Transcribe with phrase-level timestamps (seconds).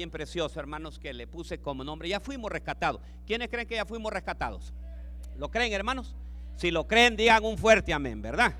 [0.00, 2.08] bien precioso, hermanos, que le puse como nombre.
[2.08, 3.02] Ya fuimos rescatados.
[3.26, 4.72] ¿Quiénes creen que ya fuimos rescatados?
[5.36, 6.16] ¿Lo creen, hermanos?
[6.56, 8.54] Si lo creen, digan un fuerte amén, ¿verdad?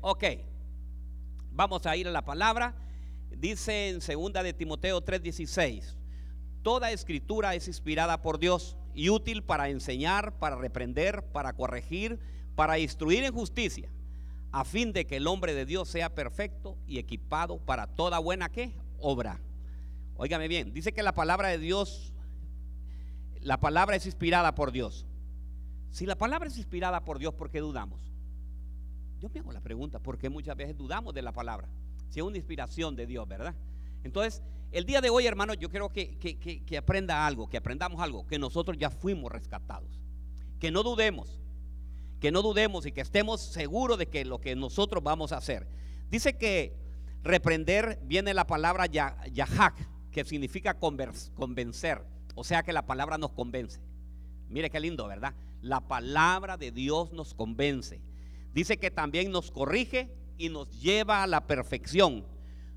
[0.00, 0.24] Ok.
[1.50, 2.74] Vamos a ir a la palabra.
[3.30, 5.94] Dice en segunda de Timoteo 3:16,
[6.62, 12.18] toda escritura es inspirada por Dios y útil para enseñar, para reprender, para corregir,
[12.54, 13.90] para instruir en justicia,
[14.52, 18.48] a fin de que el hombre de Dios sea perfecto y equipado para toda buena
[18.48, 18.72] ¿qué?
[18.98, 19.38] obra.
[20.16, 22.12] Óigame bien, dice que la palabra de Dios,
[23.40, 25.06] la palabra es inspirada por Dios.
[25.90, 28.00] Si la palabra es inspirada por Dios, ¿por qué dudamos?
[29.20, 31.68] Yo me hago la pregunta, ¿por qué muchas veces dudamos de la palabra?
[32.08, 33.54] Si es una inspiración de Dios, ¿verdad?
[34.04, 38.26] Entonces, el día de hoy, hermano, yo quiero que, que, aprenda algo, que aprendamos algo,
[38.26, 40.00] que nosotros ya fuimos rescatados.
[40.60, 41.40] Que no dudemos,
[42.20, 45.66] que no dudemos y que estemos seguros de que lo que nosotros vamos a hacer.
[46.10, 46.76] Dice que
[47.22, 52.00] reprender viene la palabra yahak, que significa convencer.
[52.34, 53.82] O sea que la palabra nos convence.
[54.48, 55.34] Mire qué lindo, ¿verdad?
[55.60, 58.00] La palabra de Dios nos convence.
[58.54, 62.24] Dice que también nos corrige y nos lleva a la perfección.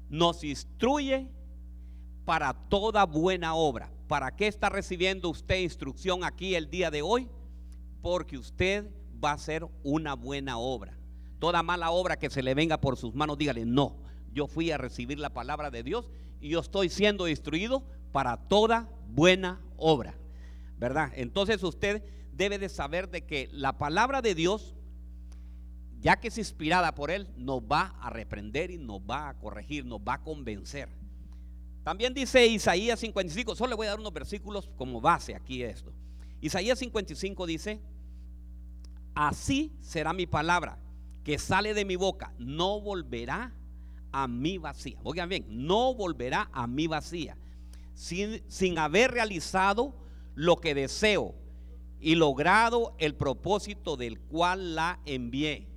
[0.10, 1.30] Nos instruye
[2.26, 3.90] para toda buena obra.
[4.10, 7.30] ¿Para qué está recibiendo usted instrucción aquí el día de hoy?
[8.02, 8.92] Porque usted
[9.24, 10.98] va a hacer una buena obra.
[11.40, 13.96] Toda mala obra que se le venga por sus manos, dígale, no,
[14.34, 18.90] yo fui a recibir la palabra de Dios y yo estoy siendo instruido para toda
[19.08, 20.16] buena obra.
[20.78, 21.12] ¿Verdad?
[21.16, 24.76] Entonces usted debe de saber de que la palabra de Dios,
[26.00, 29.86] ya que es inspirada por Él, nos va a reprender y nos va a corregir,
[29.86, 30.88] nos va a convencer.
[31.84, 35.92] También dice Isaías 55, solo le voy a dar unos versículos como base aquí esto.
[36.40, 37.82] Isaías 55 dice,
[39.14, 40.80] así será mi palabra
[41.24, 43.54] que sale de mi boca, no volverá
[44.12, 44.98] a mí vacía.
[45.04, 47.38] Oigan bien, no volverá a mí vacía.
[47.94, 49.94] Sin, sin haber realizado
[50.36, 51.36] lo que deseo
[52.00, 55.68] y logrado el propósito del cual la envié.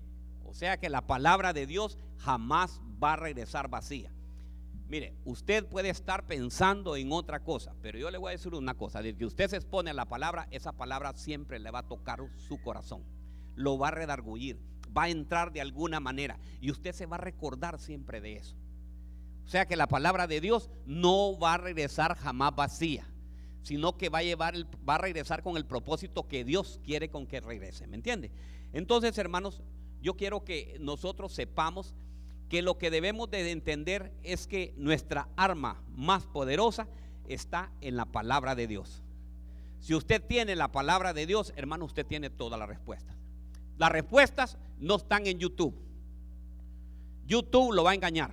[0.45, 4.13] O sea que la palabra de Dios jamás va a regresar vacía.
[4.89, 8.75] Mire, usted puede estar pensando en otra cosa, pero yo le voy a decir una
[8.75, 11.89] cosa, de que usted se expone a la palabra, esa palabra siempre le va a
[11.89, 13.03] tocar su corazón,
[13.57, 14.61] lo va a redargullir
[14.97, 18.57] va a entrar de alguna manera y usted se va a recordar siempre de eso.
[19.45, 23.07] O sea que la palabra de Dios no va a regresar jamás vacía,
[23.63, 24.55] sino que va a llevar
[24.89, 28.31] va a regresar con el propósito que Dios quiere con que regrese, ¿me entiende?
[28.73, 29.63] Entonces, hermanos,
[30.01, 31.95] yo quiero que nosotros sepamos
[32.49, 36.87] que lo que debemos de entender es que nuestra arma más poderosa
[37.29, 39.03] está en la palabra de Dios.
[39.81, 43.17] Si usted tiene la palabra de Dios, hermano, usted tiene toda la respuesta.
[43.79, 45.75] Las respuestas no están en YouTube.
[47.25, 48.33] YouTube lo va a engañar.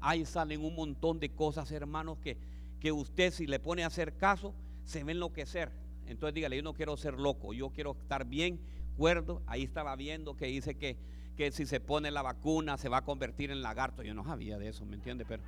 [0.00, 2.36] Ahí salen un montón de cosas, hermanos, que,
[2.80, 5.70] que usted si le pone a hacer caso, se a enloquecer.
[6.06, 8.58] Entonces dígale, yo no quiero ser loco, yo quiero estar bien,
[8.96, 9.40] cuerdo.
[9.46, 10.96] Ahí estaba viendo que dice que,
[11.36, 14.02] que si se pone la vacuna se va a convertir en lagarto.
[14.02, 15.24] Yo no sabía de eso, ¿me entiende?
[15.24, 15.44] Pero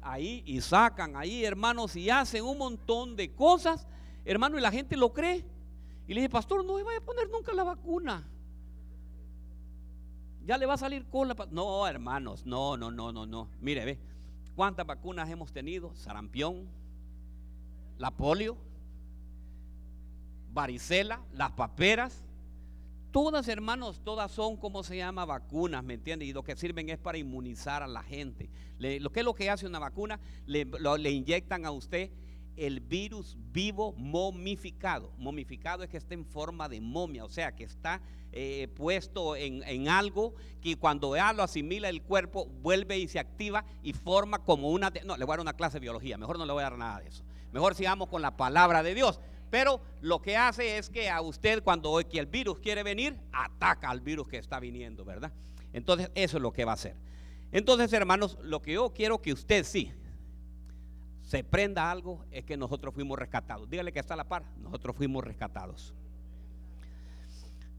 [0.00, 3.88] ahí y sacan ahí, hermanos, y hacen un montón de cosas,
[4.24, 5.44] hermano, y la gente lo cree.
[6.06, 8.28] Y le dije, pastor, no me vaya a poner nunca la vacuna
[10.46, 11.36] ya le va a salir con la...
[11.50, 13.48] No, hermanos, no, no, no, no, no.
[13.60, 13.98] Mire, ve,
[14.54, 15.94] ¿cuántas vacunas hemos tenido?
[15.94, 16.68] Sarampión,
[17.98, 18.56] la polio,
[20.52, 22.22] varicela, las paperas.
[23.10, 25.24] Todas, hermanos, todas son, como se llama?
[25.26, 26.28] Vacunas, ¿me entiendes?
[26.28, 28.48] Y lo que sirven es para inmunizar a la gente.
[28.78, 30.18] lo que es lo que hace una vacuna?
[30.46, 32.10] Le inyectan a usted
[32.56, 35.12] el virus vivo momificado.
[35.16, 38.00] Momificado es que está en forma de momia, o sea, que está
[38.32, 43.64] eh, puesto en, algo que cuando ya lo asimila el cuerpo, vuelve y se activa
[43.82, 44.92] y forma como una...
[45.04, 46.78] no, le voy a dar una clase de biología, mejor no le voy a dar
[46.78, 47.24] nada de eso.
[47.52, 49.20] Mejor sigamos con la palabra de Dios.
[49.50, 53.90] Pero lo que hace es que a usted cuando que el virus quiere venir, ataca
[53.90, 55.30] al virus que está viniendo, ¿verdad?
[55.74, 56.96] Entonces eso es lo que va a hacer.
[57.50, 59.92] Entonces, hermanos, lo que yo quiero que usted sí
[61.32, 63.66] se prenda algo es que nosotros fuimos rescatados.
[63.70, 65.94] Dígale que está a la par, nosotros fuimos rescatados.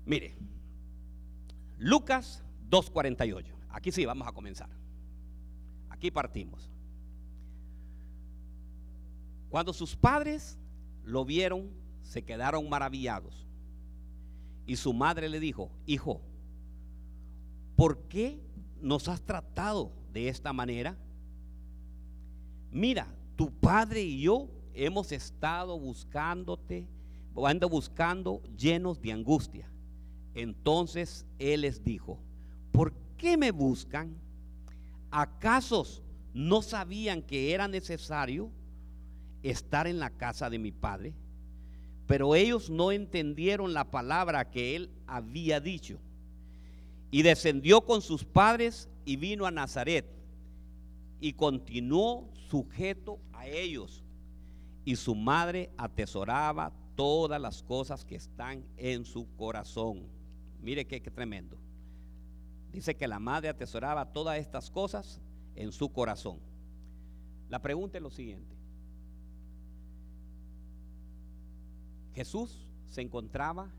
[0.07, 0.35] Mire,
[1.77, 3.53] Lucas 2.48.
[3.69, 4.71] Aquí sí, vamos a comenzar.
[5.91, 6.67] Aquí partimos.
[9.51, 10.57] Cuando sus padres
[11.03, 11.69] lo vieron,
[12.01, 13.45] se quedaron maravillados.
[14.65, 16.23] Y su madre le dijo, hijo,
[17.75, 18.41] ¿por qué
[18.81, 20.97] nos has tratado de esta manera?
[22.71, 26.87] Mira, tu padre y yo hemos estado buscándote,
[27.45, 29.69] ando buscando llenos de angustia.
[30.35, 32.19] Entonces él les dijo,
[32.71, 34.15] ¿por qué me buscan?
[35.11, 35.85] ¿Acaso
[36.33, 38.49] no sabían que era necesario
[39.43, 41.13] estar en la casa de mi padre?
[42.07, 45.99] Pero ellos no entendieron la palabra que él había dicho.
[47.11, 50.12] Y descendió con sus padres y vino a Nazaret
[51.23, 54.03] y continuó sujeto a ellos.
[54.83, 60.09] Y su madre atesoraba todas las cosas que están en su corazón.
[60.59, 61.57] Mire qué, tremendo.
[62.73, 65.21] Dice que la madre atesoraba todas estas cosas
[65.55, 66.41] en su corazón.
[67.47, 68.53] La pregunta es lo siguiente.
[72.15, 73.71] Jesús se encontraba,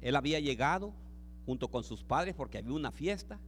[0.00, 0.92] él había llegado
[1.46, 3.38] junto con sus padres porque había una fiesta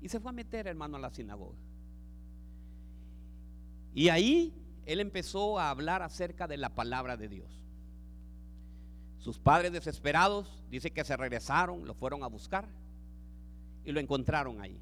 [0.00, 1.58] y se fue a meter, hermano, a la sinagoga.
[3.94, 4.54] Y ahí
[4.86, 7.62] él empezó a hablar acerca de la palabra de Dios.
[9.18, 12.68] Sus padres desesperados, dice que se regresaron, lo fueron a buscar
[13.84, 14.80] y lo encontraron ahí.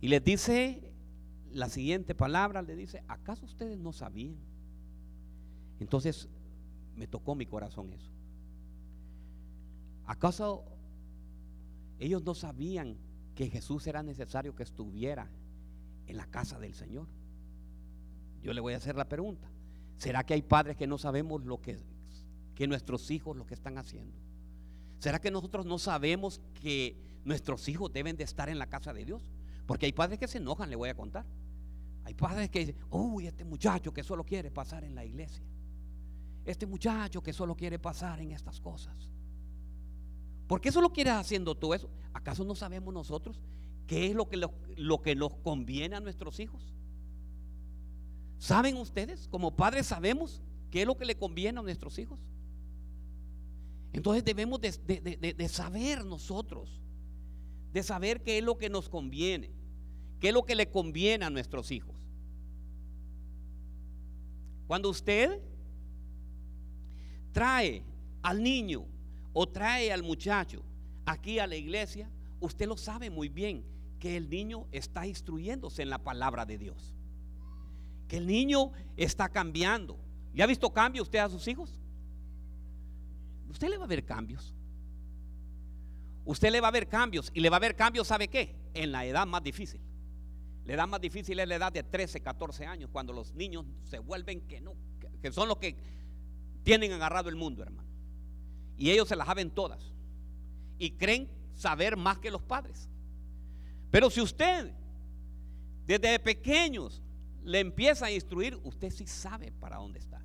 [0.00, 0.92] Y les dice
[1.52, 4.36] la siguiente palabra, le dice, ¿acaso ustedes no sabían?
[5.80, 6.28] Entonces
[6.96, 8.10] me tocó mi corazón eso.
[10.06, 10.64] ¿Acaso
[11.98, 12.96] ellos no sabían
[13.34, 15.30] que Jesús era necesario que estuviera
[16.06, 17.06] en la casa del Señor?
[18.42, 19.50] Yo le voy a hacer la pregunta.
[19.96, 21.78] ¿Será que hay padres que no sabemos lo que,
[22.54, 24.16] que nuestros hijos lo que están haciendo?
[24.98, 29.04] ¿Será que nosotros no sabemos que nuestros hijos deben de estar en la casa de
[29.04, 29.30] Dios?
[29.66, 31.24] Porque hay padres que se enojan, le voy a contar.
[32.04, 35.42] Hay padres que dicen, uy, este muchacho que solo quiere pasar en la iglesia.
[36.44, 39.08] Este muchacho que solo quiere pasar en estas cosas.
[40.46, 41.90] ¿Por qué solo quieres haciendo tú eso?
[42.12, 43.40] ¿Acaso no sabemos nosotros
[43.86, 44.36] qué es lo que,
[44.76, 46.74] lo que nos conviene a nuestros hijos?
[48.38, 49.28] ¿Saben ustedes?
[49.28, 52.18] Como padres sabemos qué es lo que le conviene a nuestros hijos.
[53.94, 56.80] Entonces debemos de, saber nosotros,
[57.72, 59.52] de saber qué es lo que nos conviene,
[60.18, 61.94] qué es lo que le conviene a nuestros hijos.
[64.66, 65.40] Cuando usted
[67.30, 67.84] trae
[68.22, 68.84] al niño
[69.34, 70.62] o trae al muchacho
[71.04, 72.08] aquí a la iglesia,
[72.40, 73.64] usted lo sabe muy bien
[73.98, 76.94] que el niño está instruyéndose en la palabra de Dios.
[78.08, 79.98] Que el niño está cambiando.
[80.32, 81.80] ¿Ya ha visto cambio usted a sus hijos?
[83.50, 84.54] Usted le va a ver cambios.
[86.24, 88.56] Usted le va a ver cambios y le va a ver cambios, ¿sabe qué?
[88.72, 89.80] En la edad más difícil.
[90.64, 93.98] La edad más difícil es la edad de 13, 14 años, cuando los niños se
[93.98, 94.74] vuelven que no,
[95.20, 95.76] que son los que
[96.62, 97.83] tienen agarrado el mundo, hermano.
[98.76, 99.92] Y ellos se las saben todas.
[100.78, 102.88] Y creen saber más que los padres.
[103.90, 104.72] Pero si usted
[105.86, 107.02] desde pequeños
[107.44, 110.22] le empieza a instruir, usted sí sabe para dónde está.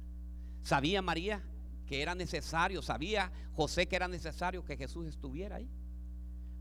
[0.64, 1.44] Sabía María
[1.86, 5.70] que era necesario, sabía José que era necesario que Jesús estuviera ahí.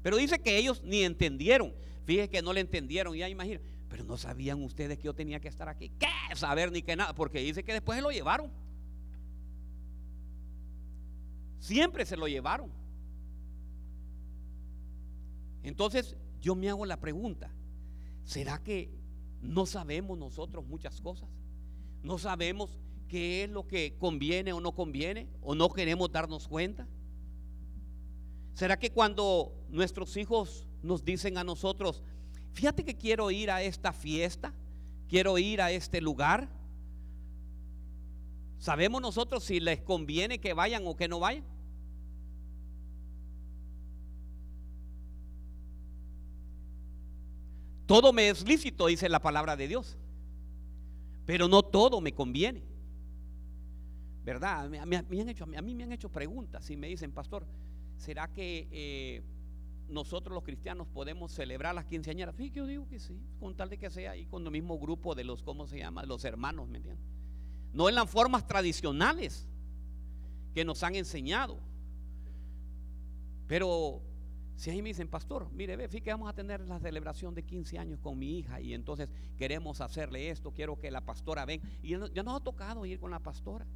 [0.03, 1.75] Pero dice que ellos ni entendieron.
[2.05, 3.61] Fíjese que no le entendieron, ya imagino.
[3.89, 5.91] Pero no sabían ustedes que yo tenía que estar aquí.
[5.99, 6.07] ¿Qué?
[6.35, 7.15] Saber ni que nada.
[7.15, 8.51] Porque dice que después se lo llevaron.
[11.59, 12.71] Siempre se lo llevaron.
[15.63, 17.51] Entonces yo me hago la pregunta,
[18.25, 18.91] ¿será que
[19.41, 21.29] no sabemos nosotros muchas cosas?
[22.03, 22.79] ¿No sabemos
[23.09, 25.29] qué es lo que conviene o no conviene?
[25.41, 26.87] ¿O no queremos darnos cuenta?
[28.55, 32.03] ¿Será que cuando nuestros hijos nos dicen a nosotros,
[32.53, 34.55] fíjate que quiero ir a esta fiesta,
[35.09, 36.49] quiero ir a este lugar,
[38.59, 41.45] ¿sabemos nosotros si les conviene que vayan o que no vayan?
[47.87, 49.97] Todo me es lícito, dice la palabra de Dios,
[51.25, 52.63] pero no todo me conviene.
[54.27, 54.67] ¿Verdad?
[54.67, 57.47] A mí, han hecho, a mí me han hecho preguntas y me dicen, pastor,
[57.97, 59.23] ¿será que eh,
[59.89, 62.37] nosotros los cristianos podemos celebrar las quinceañeras?
[62.37, 65.15] Sí, yo digo que sí, con tal de que sea ahí con el mismo grupo
[65.15, 66.05] de los, ¿cómo se llama?
[66.05, 67.18] Los hermanos, ¿me entienden?
[67.73, 69.47] No en las formas tradicionales
[70.55, 71.59] que nos han enseñado.
[73.47, 74.03] Pero
[74.57, 77.79] si ahí me dicen, pastor, mire, ve, fíjate vamos a tener la celebración de 15
[77.79, 81.67] años con mi hija y entonces queremos hacerle esto, quiero que la pastora venga.
[81.83, 83.67] Y ya nos ha tocado ir con la pastora.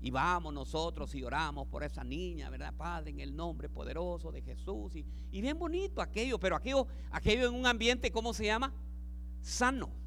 [0.00, 3.10] Y vamos nosotros y oramos por esa niña, ¿verdad, Padre?
[3.10, 4.94] En el nombre poderoso de Jesús.
[4.96, 8.74] Y, y bien bonito aquello, pero aquello, aquello en un ambiente, ¿cómo se llama?
[9.40, 10.05] Sano.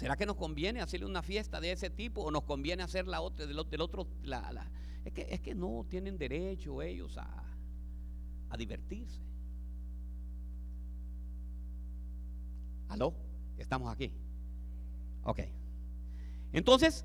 [0.00, 3.20] ¿Será que nos conviene hacerle una fiesta de ese tipo o nos conviene hacer la
[3.20, 4.08] otra del, otro?
[5.04, 7.44] es, que, es que no tienen derecho ellos a,
[8.48, 9.20] a divertirse.
[12.88, 13.14] ¿Aló?
[13.58, 14.10] Estamos aquí.
[15.22, 15.40] Ok.
[16.54, 17.04] Entonces,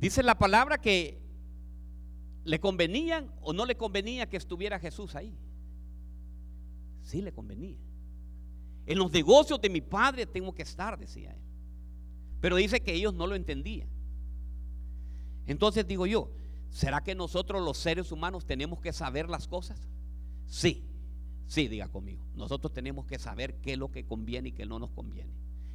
[0.00, 1.22] dice la palabra que
[2.42, 5.38] ¿Le convenían o no le convenía que estuviera Jesús ahí?
[7.02, 7.78] Sí le convenía.
[8.86, 11.40] En los negocios de mi padre tengo que estar, decía él.
[12.40, 13.88] Pero dice que ellos no lo entendían.
[15.46, 16.30] Entonces digo yo,
[16.70, 19.88] ¿será que nosotros los seres humanos tenemos que saber las cosas?
[20.46, 20.84] Sí,
[21.46, 22.22] sí, diga conmigo.
[22.34, 25.32] Nosotros tenemos que saber qué es lo que conviene y qué no nos conviene.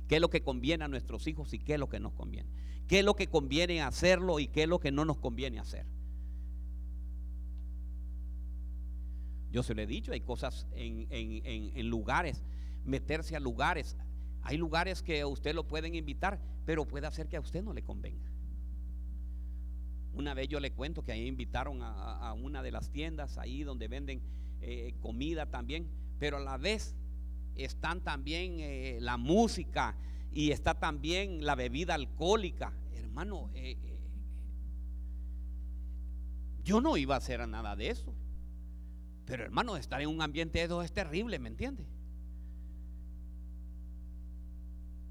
[0.07, 2.49] Qué es lo que conviene a nuestros hijos y qué es lo que nos conviene.
[2.87, 5.85] Qué es lo que conviene hacerlo y qué es lo que no nos conviene hacer.
[9.51, 12.43] Yo se lo he dicho, hay cosas en, en lugares,
[12.83, 13.97] meterse a lugares.
[14.41, 17.73] Hay lugares que a usted lo pueden invitar, pero puede hacer que a usted no
[17.73, 18.29] le convenga.
[20.13, 23.87] Una vez yo le cuento que ahí invitaron a, una de las tiendas ahí donde
[23.87, 24.21] venden
[24.61, 25.87] eh, comida también,
[26.19, 26.95] pero a la vez
[27.55, 29.95] están también eh, la música
[30.31, 32.73] y está también la bebida alcohólica.
[32.93, 33.77] Hermano, eh,
[36.63, 38.13] yo no iba a hacer nada de eso.
[39.25, 41.85] Pero hermano, estar en un ambiente de eso es terrible, ¿me entiende?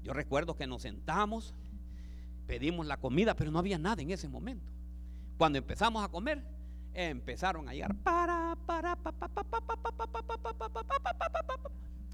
[0.03, 1.53] Yo recuerdo que nos sentamos,
[2.47, 4.71] pedimos la comida, pero no había nada en ese momento.
[5.37, 6.43] Cuando empezamos a comer,
[6.93, 8.97] empezaron a llegar para, para,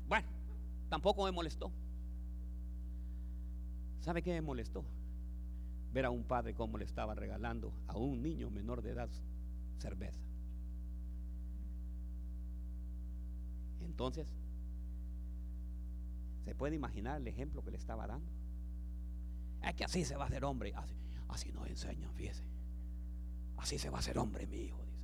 [0.08, 0.28] Bueno,
[0.90, 1.72] tampoco me molestó.
[4.02, 4.84] ¿Sabe qué me molestó?
[5.92, 9.10] Ver a un padre cómo le estaba regalando a un niño menor de edad
[9.78, 10.22] cerveza.
[13.82, 14.28] Entonces,
[16.46, 18.32] ¿se puede imaginar el ejemplo que le estaba dando?
[19.64, 20.72] Es que así se va a hacer hombre.
[20.76, 20.96] Así,
[21.28, 22.44] así nos enseñan, fíjese.
[23.58, 25.02] Así se va a hacer hombre, mi hijo, dice.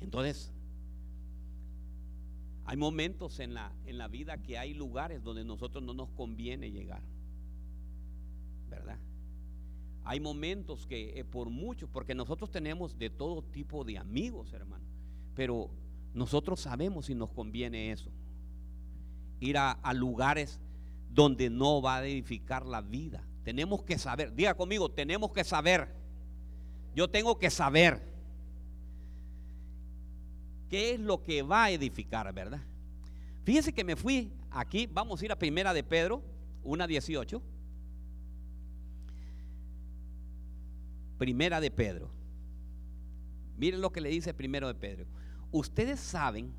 [0.00, 0.52] Entonces,
[2.66, 6.70] hay momentos en la, en la vida que hay lugares donde nosotros no nos conviene
[6.70, 7.02] llegar.
[8.68, 8.98] ¿Verdad?
[10.04, 14.84] Hay momentos que eh, por mucho, porque nosotros tenemos de todo tipo de amigos, hermano,
[15.34, 15.70] pero
[16.14, 18.10] nosotros sabemos si nos conviene eso.
[19.40, 20.60] Ir a, lugares
[21.10, 23.22] donde no va a edificar la vida.
[23.42, 25.88] Tenemos que saber, diga conmigo, tenemos que saber.
[26.94, 28.00] Yo tengo que saber
[30.70, 32.62] qué es lo que va a edificar, ¿verdad?
[33.42, 36.22] Fíjese que me fui aquí, vamos a ir a Primera de Pedro,
[36.62, 37.42] 1.18.
[41.18, 42.08] Primera de Pedro.
[43.56, 45.06] Miren lo que le dice primero de Pedro.
[45.54, 46.52] Ustedes saben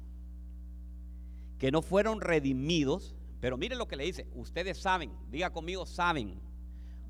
[1.60, 4.26] que no fueron redimidos, pero miren lo que le dice.
[4.34, 6.40] Ustedes saben, diga conmigo, saben.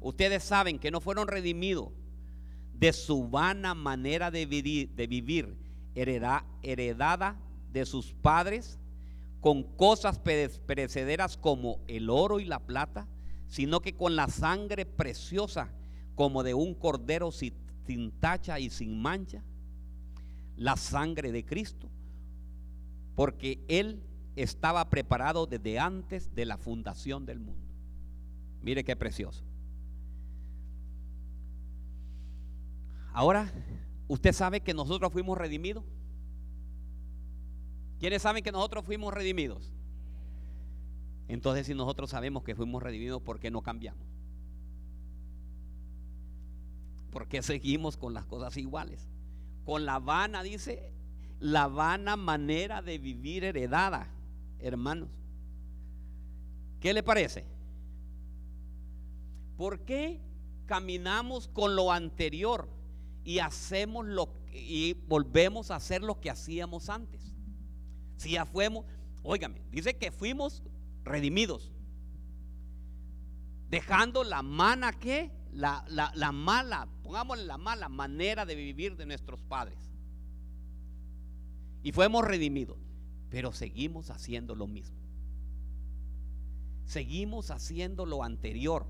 [0.02, 1.90] Ustedes saben que no fueron redimidos
[2.74, 5.58] de su vana manera de vivir,
[5.94, 7.40] heredada
[7.72, 8.80] de sus padres
[9.40, 13.08] con cosas perecederas como el oro y la plata,
[13.46, 15.72] sino que con la sangre preciosa
[16.16, 19.44] como de un cordero sin tacha y sin mancha,
[20.58, 21.90] la sangre de Cristo,
[23.16, 24.02] porque Él
[24.36, 27.66] estaba preparado desde antes de la fundación del mundo.
[28.62, 29.44] Mire qué precioso.
[33.14, 33.52] Ahora,
[34.08, 35.86] ¿usted sabe que nosotros fuimos redimidos?
[38.00, 39.72] ¿Quiénes saben que nosotros fuimos redimidos?
[41.28, 44.06] Entonces, si nosotros sabemos que fuimos redimidos, ¿por qué no cambiamos?
[47.10, 49.08] ¿Por qué seguimos con las cosas iguales?
[49.66, 50.94] Con la vana, dice,
[51.40, 54.08] la vana manera de vivir heredada,
[54.60, 55.10] hermanos.
[56.80, 57.46] ¿Qué le parece?
[59.58, 60.22] ¿Por qué
[60.66, 62.70] caminamos con lo anterior
[63.24, 67.34] y hacemos lo y volvemos a hacer lo que hacíamos antes?
[68.18, 68.86] Si ya fuimos,
[69.24, 70.64] óigame, dice que fuimos
[71.04, 71.72] redimidos,
[73.70, 79.78] dejando la mana que la, mala, pongámosle la mala manera de vivir de nuestros padres.
[81.82, 82.78] Y fuimos redimidos,
[83.30, 84.98] pero seguimos haciendo lo mismo.
[86.86, 88.86] Seguimos haciendo lo anterior.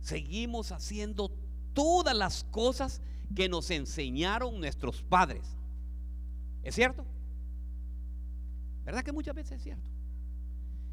[0.00, 1.30] Seguimos haciendo
[1.72, 3.00] todas las cosas
[3.34, 5.56] que nos enseñaron nuestros padres.
[6.62, 7.06] ¿Es cierto?
[8.84, 9.88] ¿Verdad que muchas veces es cierto?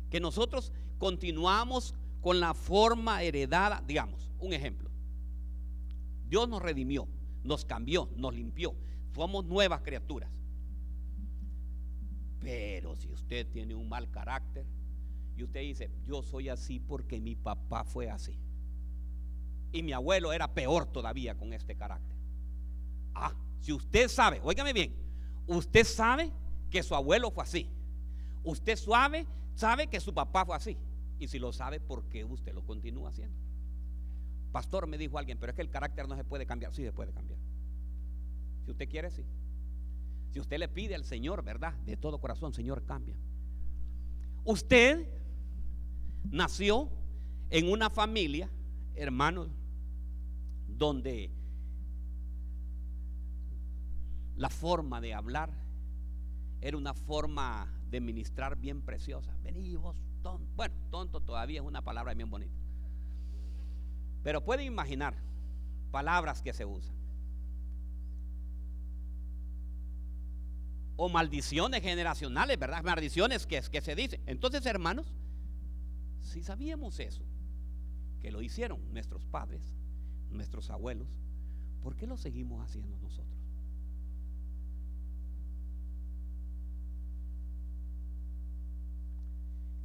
[0.09, 4.89] Que nosotros continuamos con la forma heredada, digamos, un ejemplo.
[6.27, 7.07] Dios nos redimió,
[7.43, 8.75] nos cambió, nos limpió.
[9.15, 10.29] Somos nuevas criaturas.
[12.39, 14.65] Pero si usted tiene un mal carácter
[15.35, 18.37] y usted dice, yo soy así porque mi papá fue así.
[19.71, 22.17] Y mi abuelo era peor todavía con este carácter.
[23.13, 24.95] Ah, si usted sabe, óigame bien,
[25.47, 26.31] usted sabe
[26.69, 27.69] que su abuelo fue así.
[28.43, 30.77] Usted sabe, sabe que su papá fue así.
[31.19, 33.37] Y si lo sabe, ¿por qué usted lo continúa haciendo?
[34.51, 36.73] Pastor, me dijo alguien, pero es que el carácter no se puede cambiar.
[36.73, 37.39] Sí, se puede cambiar.
[38.65, 39.25] Si usted quiere, sí.
[40.31, 41.73] Si usted le pide al Señor, ¿verdad?
[41.85, 43.15] De todo corazón, Señor, cambia.
[44.45, 45.07] Usted
[46.31, 46.89] nació
[47.49, 48.49] en una familia,
[48.95, 49.49] hermanos,
[50.67, 51.31] donde
[54.37, 55.51] la forma de hablar
[56.61, 59.35] era una forma de ministrar bien preciosa.
[59.43, 59.97] Vení vos,
[60.55, 62.53] Bueno, tonto todavía es una palabra bien bonita.
[64.23, 65.15] Pero pueden imaginar
[65.91, 66.95] palabras que se usan.
[70.97, 72.83] O maldiciones generacionales, ¿verdad?
[72.83, 74.21] Maldiciones que se dicen.
[74.25, 75.13] Entonces, hermanos,
[76.21, 77.23] si sabíamos eso,
[78.19, 79.61] que lo hicieron nuestros padres,
[80.29, 81.07] nuestros abuelos,
[81.81, 83.28] ¿por qué lo seguimos haciendo nosotros?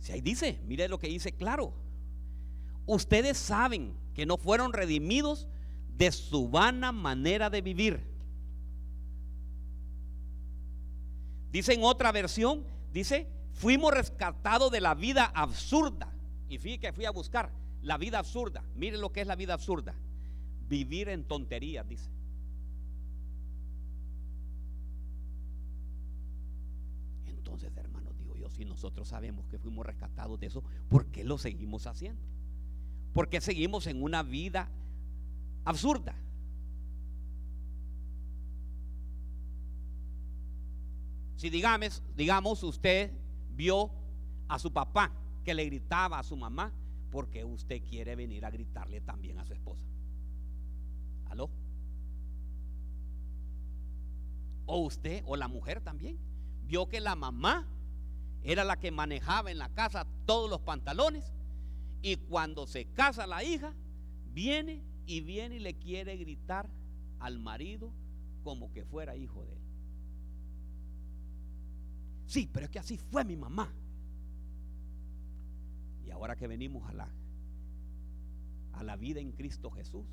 [0.05, 1.73] Si ahí dice, mire lo que dice claro.
[2.85, 5.49] Ustedes saben que no fueron redimidos
[5.97, 8.05] de su vana manera de vivir.
[11.51, 16.13] Dice en otra versión, dice, fuimos rescatados de la vida absurda.
[16.51, 18.63] Y fíjate que fui a buscar la vida absurda.
[18.75, 19.95] Mire lo que es la vida absurda.
[20.69, 22.11] Vivir en tonterías, dice.
[27.27, 31.39] Entonces, hermanos, digo yo, si nosotros sabemos que fuimos rescatados de eso, ¿por qué lo
[31.39, 32.23] seguimos haciendo?
[33.13, 34.71] ¿Por qué seguimos en una vida
[35.65, 36.15] absurda?
[41.37, 43.13] Si digamos, digamos usted
[43.51, 43.91] vio
[44.49, 45.13] a su papá
[45.45, 46.73] que le gritaba a su mamá,
[47.11, 49.85] porque usted quiere venir a gritarle también a su esposa.
[51.27, 51.51] ¿Aló?
[54.67, 56.19] O usted o la mujer también
[56.67, 57.69] vio que la mamá
[58.45, 61.33] era la que manejaba en la casa todos los pantalones
[62.03, 63.75] y cuando se casa la hija,
[64.27, 66.69] viene y viene y le quiere gritar
[67.19, 67.91] al marido
[68.43, 69.63] como que fuera hijo de él.
[72.27, 73.73] Sí, pero es que así fue mi mamá.
[76.05, 77.09] Y ahora que venimos a la,
[78.75, 80.05] a la vida en Cristo Jesús,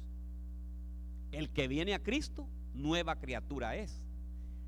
[1.31, 4.01] el que viene a Cristo, nueva criatura es.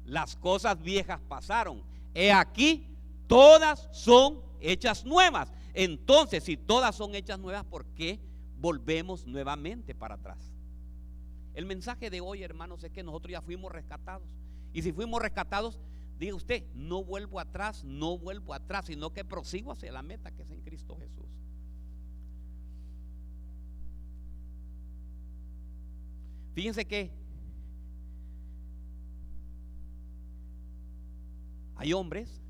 [0.05, 1.83] Las cosas viejas pasaron.
[2.13, 2.87] He aquí,
[3.27, 5.51] todas son hechas nuevas.
[5.73, 8.19] Entonces, si todas son hechas nuevas, ¿por qué
[8.57, 10.51] volvemos nuevamente para atrás?
[11.53, 14.27] El mensaje de hoy, hermanos, es que nosotros ya fuimos rescatados.
[14.73, 15.79] Y si fuimos rescatados,
[16.17, 20.43] diga usted, no vuelvo atrás, no vuelvo atrás, sino que prosigo hacia la meta que
[20.43, 21.25] es en Cristo Jesús.
[26.53, 27.11] Fíjense que
[31.75, 32.42] hay hombres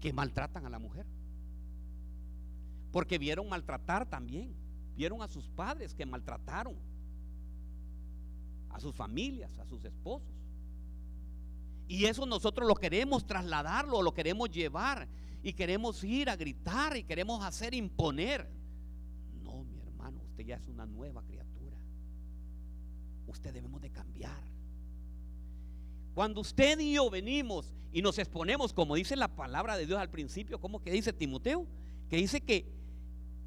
[0.00, 1.06] que maltratan a la mujer.
[2.92, 4.54] Porque vieron maltratar también.
[4.96, 6.76] Vieron a sus padres que maltrataron.
[8.70, 10.28] A sus familias, a sus esposos.
[11.86, 15.08] Y eso nosotros lo queremos trasladarlo, lo queremos llevar.
[15.42, 18.48] Y queremos ir a gritar y queremos hacer imponer.
[19.42, 21.50] No, mi hermano, usted ya es una nueva criatura
[23.30, 24.42] usted debemos de cambiar.
[26.14, 30.10] Cuando usted y yo venimos y nos exponemos, como dice la palabra de Dios al
[30.10, 31.66] principio, como que dice Timoteo,
[32.08, 32.66] que dice que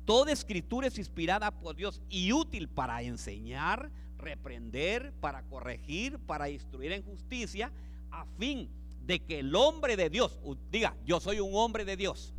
[0.05, 6.91] toda escritura es inspirada por Dios y útil para enseñar, reprender, para corregir, para instruir
[6.91, 7.71] en justicia,
[8.11, 8.69] a fin
[9.05, 10.39] de que el hombre de Dios,
[10.71, 12.33] diga, yo soy un hombre de Dios,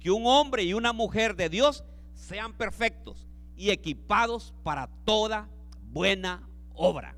[0.00, 1.84] que un hombre y una mujer de Dios
[2.14, 5.48] sean perfectos y equipados para toda
[5.92, 7.16] buena obra.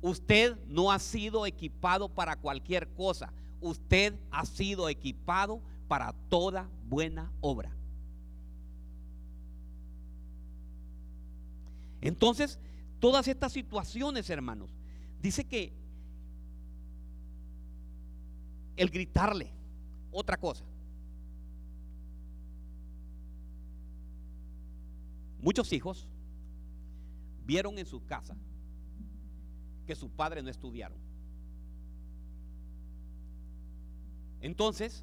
[0.00, 3.32] Usted no ha sido equipado para cualquier cosa.
[3.60, 7.74] Usted ha sido equipado para toda buena obra.
[12.00, 12.60] Entonces,
[13.00, 14.70] todas estas situaciones, hermanos,
[15.20, 15.72] dice que
[18.76, 19.50] el gritarle,
[20.12, 20.64] otra cosa.
[25.40, 26.08] Muchos hijos
[27.44, 28.36] vieron en su casa
[29.88, 30.98] que sus padres no estudiaron.
[34.42, 35.02] Entonces,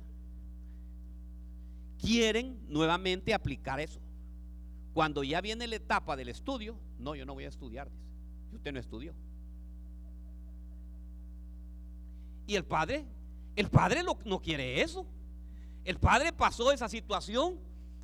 [1.98, 4.00] quieren nuevamente aplicar eso.
[4.94, 8.06] Cuando ya viene la etapa del estudio, no, yo no voy a estudiar, dice.
[8.52, 9.16] Y usted no estudió.
[12.46, 13.06] Y el padre,
[13.56, 15.08] el padre no quiere eso.
[15.84, 17.60] El padre pasó esa situación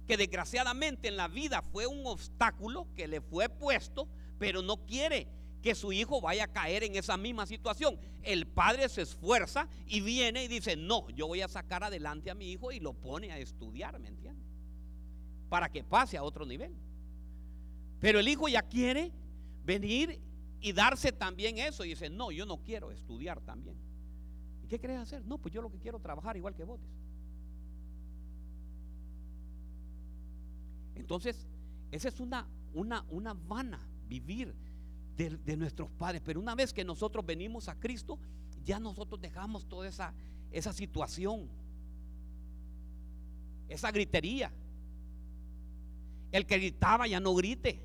[0.08, 4.08] que desgraciadamente en la vida fue un obstáculo que le fue puesto
[4.42, 5.28] pero no quiere
[5.62, 7.98] que su hijo vaya a caer en esa misma situación.
[8.24, 12.36] El padre se esfuerza y viene y dice, no, yo voy a sacar adelante a
[12.36, 14.44] mi hijo y lo pone a estudiar, ¿me entiende?
[15.50, 16.76] Para que pase a otro nivel.
[18.00, 19.12] Pero el hijo ya quiere
[19.64, 20.20] venir
[20.60, 21.86] y darse también eso.
[21.86, 23.78] Y dice, no, yo no quiero estudiar también.
[24.64, 25.24] ¿Y qué querés hacer?
[25.26, 26.80] No, pues yo lo que quiero trabajar igual que vos.
[30.96, 31.48] Entonces,
[31.92, 34.56] esa es una, una, una vana vivir
[35.30, 36.22] de, nuestros padres.
[36.24, 38.20] Pero una vez que nosotros venimos a Cristo,
[38.64, 40.14] ya nosotros dejamos toda esa,
[40.52, 41.50] esa situación,
[43.68, 44.52] esa gritería.
[46.32, 47.82] El que gritaba ya no grite.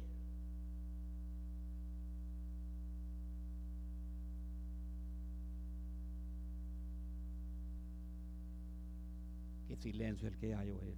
[9.66, 10.94] Qué silencio el que hay hoy.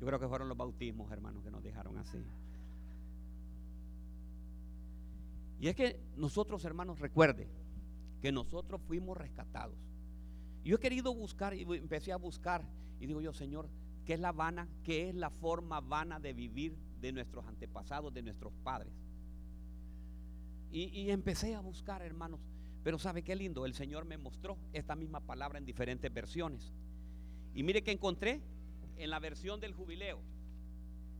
[0.00, 2.24] Yo creo que fueron los bautismos, hermanos, que nos dejaron así.
[5.60, 7.48] Y es que nosotros, hermanos, recuerde
[8.22, 9.76] que nosotros fuimos rescatados.
[10.64, 12.64] Yo he querido buscar y empecé a buscar
[12.98, 13.68] y digo yo, Señor,
[14.04, 14.68] ¿qué es la vana?
[14.82, 18.92] ¿Qué es la forma vana de vivir de nuestros antepasados, de nuestros padres?
[20.70, 22.40] Y, y empecé a buscar, hermanos.
[22.82, 26.72] Pero sabe qué lindo, el Señor me mostró esta misma palabra en diferentes versiones.
[27.54, 28.40] Y mire que encontré
[28.96, 30.20] en la versión del jubileo.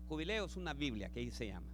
[0.08, 1.66] Jubileo es una Biblia que ahí se llama.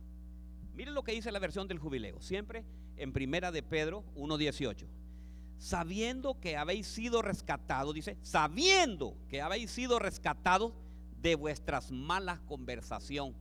[0.76, 2.64] Miren lo que dice la versión del jubileo, siempre
[2.98, 4.86] en primera de Pedro 1.18.
[5.58, 10.74] Sabiendo que habéis sido rescatados, dice, sabiendo que habéis sido rescatados
[11.22, 13.34] de vuestras malas conversación.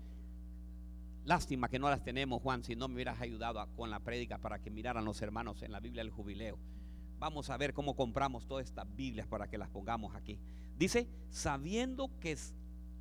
[1.25, 4.59] Lástima que no las tenemos, Juan, si no me hubieras ayudado con la prédica para
[4.59, 6.57] que miraran los hermanos en la Biblia del jubileo.
[7.19, 10.39] Vamos a ver cómo compramos todas estas Biblias para que las pongamos aquí.
[10.77, 12.37] Dice, sabiendo que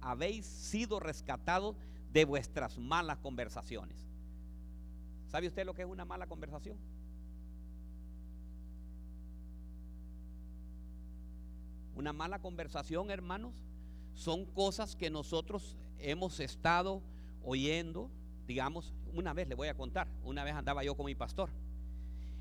[0.01, 1.77] habéis sido rescatados
[2.13, 4.09] de vuestras malas conversaciones.
[5.35, 6.79] ¿Sabe usted lo que es una mala conversación?
[11.97, 13.53] Una mala conversación, hermanos,
[14.13, 17.03] son cosas que nosotros hemos estado
[17.43, 18.13] oyendo.
[18.47, 21.51] Digamos, una vez le voy a contar, una vez andaba yo con mi pastor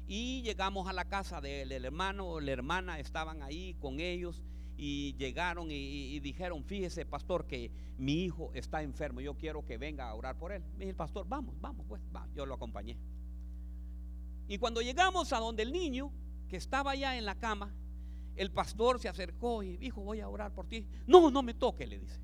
[0.05, 4.43] y llegamos a la casa del hermano la hermana, estaban ahí con ellos
[4.77, 10.09] y llegaron y, dijeron, fíjese pastor que mi hijo está enfermo, yo quiero que venga
[10.09, 10.63] a orar por él.
[10.73, 12.27] Me dice el pastor, vamos, vamos, pues, va.
[12.35, 12.97] yo lo acompañé.
[14.47, 16.11] Y cuando llegamos a donde el niño,
[16.47, 17.73] que estaba ya en la cama,
[18.35, 20.87] el pastor se acercó y dijo, voy a orar por ti.
[21.07, 22.19] No, no me toque, le dice.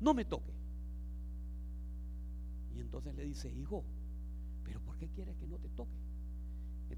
[0.00, 0.52] No me toque.
[2.74, 3.84] Y entonces le dice, hijo,
[4.64, 5.99] pero ¿por qué quieres que no te toque?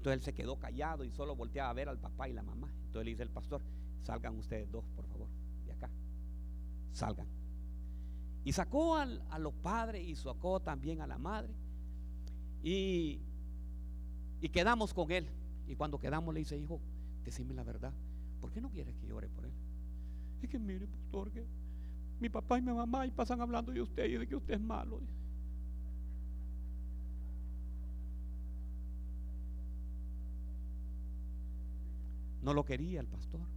[0.03, 2.69] Entonces él se quedó callado y solo volteaba a ver al papá y la mamá.
[2.87, 3.61] Entonces le dice el pastor,
[4.01, 5.29] salgan ustedes dos, por favor,
[5.65, 5.89] de acá.
[6.91, 7.25] Salgan.
[8.43, 11.53] Y sacó a los padres y sacó también a la madre.
[12.61, 13.21] Y,
[14.41, 15.29] y quedamos con él.
[15.67, 16.81] Y cuando quedamos le dice, hijo,
[17.23, 17.93] decime la verdad.
[18.41, 19.53] ¿Por qué no quieres que llore por él?
[20.41, 21.47] Es que mire, pastor, que
[22.19, 24.61] mi papá y mi mamá y pasan hablando de usted y de que usted es
[24.61, 24.99] malo.
[32.43, 33.47] No lo quería el pastor.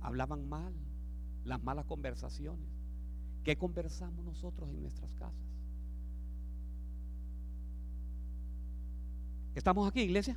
[0.00, 0.72] Hablaban mal,
[1.44, 2.68] las malas conversaciones.
[3.44, 5.48] ¿Qué conversamos nosotros en nuestras casas?
[9.54, 10.36] ¿Estamos aquí, iglesia?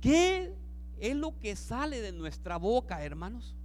[0.00, 0.54] ¿Qué
[1.00, 3.56] es lo que sale de nuestra boca, hermanos?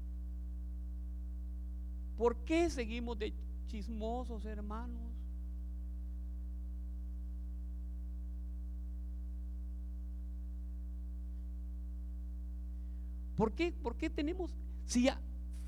[2.18, 3.34] ¿Por qué seguimos de
[3.68, 5.07] chismosos, hermanos?
[13.38, 13.72] ¿Por qué?
[13.72, 14.52] ¿Por qué tenemos?
[14.86, 15.22] Si ya,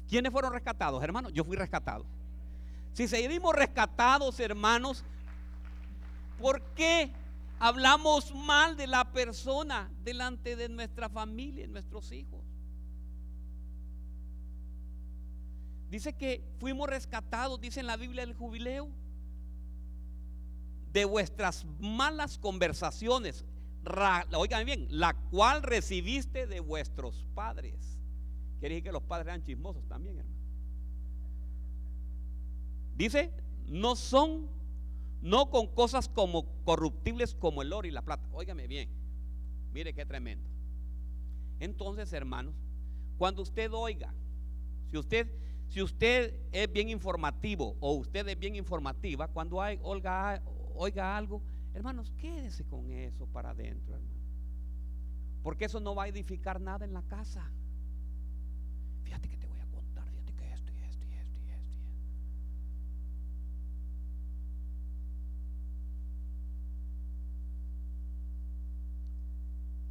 [0.09, 1.31] ¿quiénes fueron rescatados, hermanos?
[1.31, 2.03] Yo fui rescatado.
[2.93, 5.03] Si seguimos rescatados, hermanos,
[6.41, 7.11] ¿por qué
[7.59, 12.41] hablamos mal de la persona delante de nuestra familia, nuestros hijos?
[15.91, 18.89] Dice que fuimos rescatados, dice en la Biblia del jubileo,
[20.91, 23.45] de vuestras malas conversaciones
[24.33, 27.99] oigan bien, la cual recibiste de vuestros padres.
[28.59, 30.37] Quiere decir que los padres eran chismosos también, hermano.
[32.95, 33.31] Dice,
[33.67, 34.49] no son,
[35.21, 38.27] no con cosas como corruptibles como el oro y la plata.
[38.33, 38.89] Óigame bien,
[39.71, 40.49] mire qué tremendo.
[41.59, 42.55] Entonces, hermanos,
[43.17, 44.13] cuando usted oiga,
[44.89, 45.31] si usted,
[45.67, 50.41] si usted es bien informativo o usted es bien informativa, cuando hay, oiga,
[50.75, 51.41] oiga algo,
[51.73, 54.19] Hermanos, quédese con eso para adentro, hermano.
[55.43, 57.49] Porque eso no va a edificar nada en la casa.
[59.03, 61.75] Fíjate que te voy a contar, fíjate que esto y esto y esto y esto.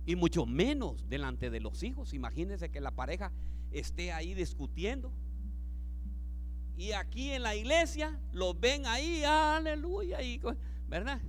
[0.06, 2.12] Y, mucho menos delante de los hijos.
[2.12, 3.32] Imagínense que la pareja
[3.70, 5.12] esté ahí discutiendo.
[6.76, 10.40] Y aquí en la iglesia los ven ahí, aleluya, y,
[10.86, 11.20] ¿verdad?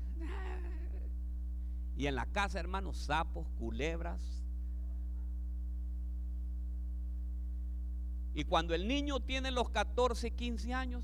[2.00, 4.22] Y en la casa, hermanos, sapos, culebras.
[8.34, 11.04] Y cuando el niño tiene los 14, 15 años,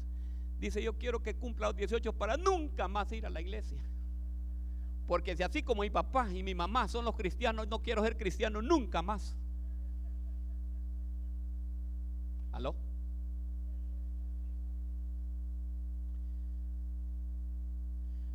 [0.57, 3.83] dice, yo quiero que cumpla los 18 para nunca más ir a la iglesia.
[5.05, 8.15] Porque si así como mi papá y mi mamá son los cristianos, no quiero ser
[8.15, 9.35] cristiano nunca más.
[12.53, 12.73] ¿Aló?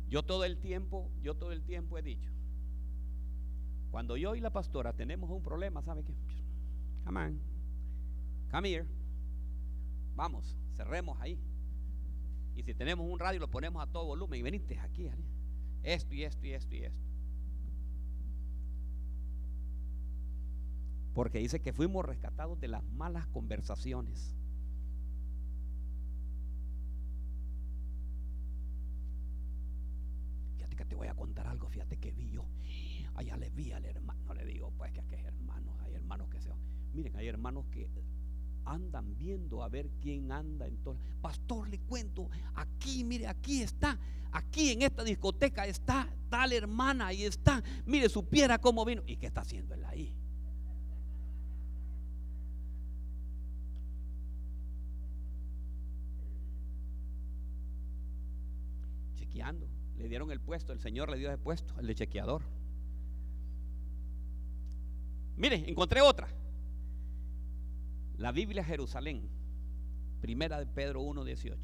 [0.09, 2.31] Yo todo el tiempo, yo todo el tiempo he dicho,
[3.91, 6.15] cuando yo y la pastora tenemos un problema, ¿sabe qué?
[7.03, 7.41] Come on,
[8.49, 8.87] come here,
[10.15, 11.37] vamos, cerremos ahí.
[12.55, 15.09] Y si tenemos un radio, lo ponemos a todo volumen y venite aquí,
[15.83, 17.05] esto y esto y esto y esto.
[21.13, 24.33] Porque dice que fuimos rescatados de las malas conversaciones.
[30.55, 32.45] Fíjate que te voy a contar algo, fíjate que vi yo.
[33.15, 36.41] Allá le vi al hermano, le digo, pues que aquí hay hermanos, hay hermanos que
[36.41, 36.49] se.
[36.93, 37.89] Miren, hay hermanos que
[38.65, 40.97] andan viendo a ver quién anda en todo.
[41.21, 43.97] Pastor, le cuento, aquí, mire, aquí está,
[44.31, 49.03] aquí en esta discoteca está tal hermana, ahí está, mire, supiera cómo vino.
[49.05, 50.15] ¿Y qué está haciendo él ahí?
[59.15, 62.60] Chequeando, le dieron el puesto, el Señor le dio el puesto, el de chequeador.
[65.41, 66.27] Mire, encontré otra.
[68.17, 69.27] La Biblia Jerusalén,
[70.21, 71.57] primera de Pedro 1.18.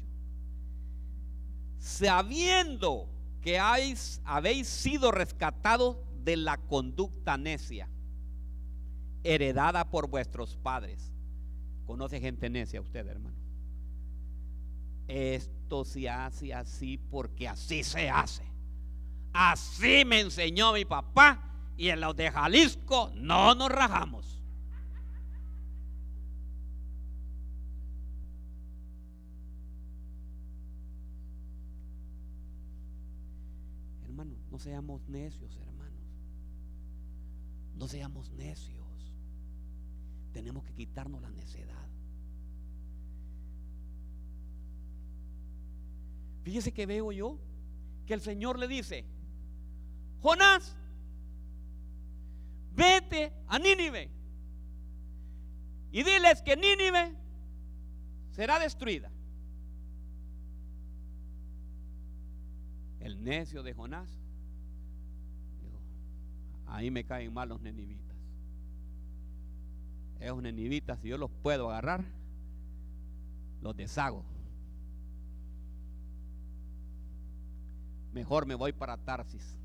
[1.78, 3.08] Sabiendo
[3.40, 7.88] que habéis, habéis sido rescatados de la conducta necia,
[9.22, 11.12] heredada por vuestros padres.
[11.86, 13.36] ¿Conoce gente necia usted, hermano?
[15.06, 18.42] Esto se hace así porque así se hace.
[19.32, 21.47] Así me enseñó mi papá
[21.78, 24.42] y en los de Jalisco no nos rajamos.
[34.04, 36.02] Hermano, no seamos necios, hermanos.
[37.76, 39.14] No seamos necios.
[40.32, 41.88] Tenemos que quitarnos la necedad.
[46.42, 47.38] Fíjese que veo yo
[48.04, 49.04] que el Señor le dice,
[50.20, 50.77] Jonás,
[52.78, 54.10] vete a Nínive
[55.90, 57.16] y diles que Nínive
[58.30, 59.10] será destruida.
[63.00, 64.08] El necio de Jonás,
[66.66, 68.16] ahí me caen mal los nenivitas.
[70.20, 72.04] Esos nenivitas, si yo los puedo agarrar,
[73.60, 74.24] los deshago.
[78.12, 79.57] Mejor me voy para Tarsis.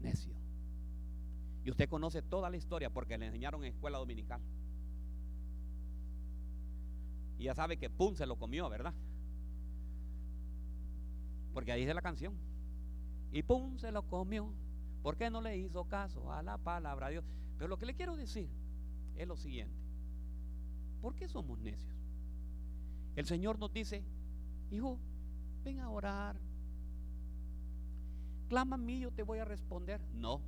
[0.00, 0.34] Necio.
[1.64, 4.40] Y usted conoce toda la historia porque le enseñaron en escuela dominical.
[7.38, 8.94] Y ya sabe que Pum se lo comió, ¿verdad?
[11.52, 12.34] Porque ahí dice la canción.
[13.32, 14.52] Y Pum se lo comió.
[15.02, 17.24] ¿Por qué no le hizo caso a la palabra de Dios?
[17.56, 18.50] Pero lo que le quiero decir
[19.16, 19.80] es lo siguiente.
[21.00, 21.96] ¿Por qué somos necios?
[23.16, 24.04] El Señor nos dice,
[24.70, 24.98] hijo,
[25.64, 26.38] ven a orar.
[28.50, 30.00] Clama a mí, yo te voy a responder.
[30.12, 30.42] No.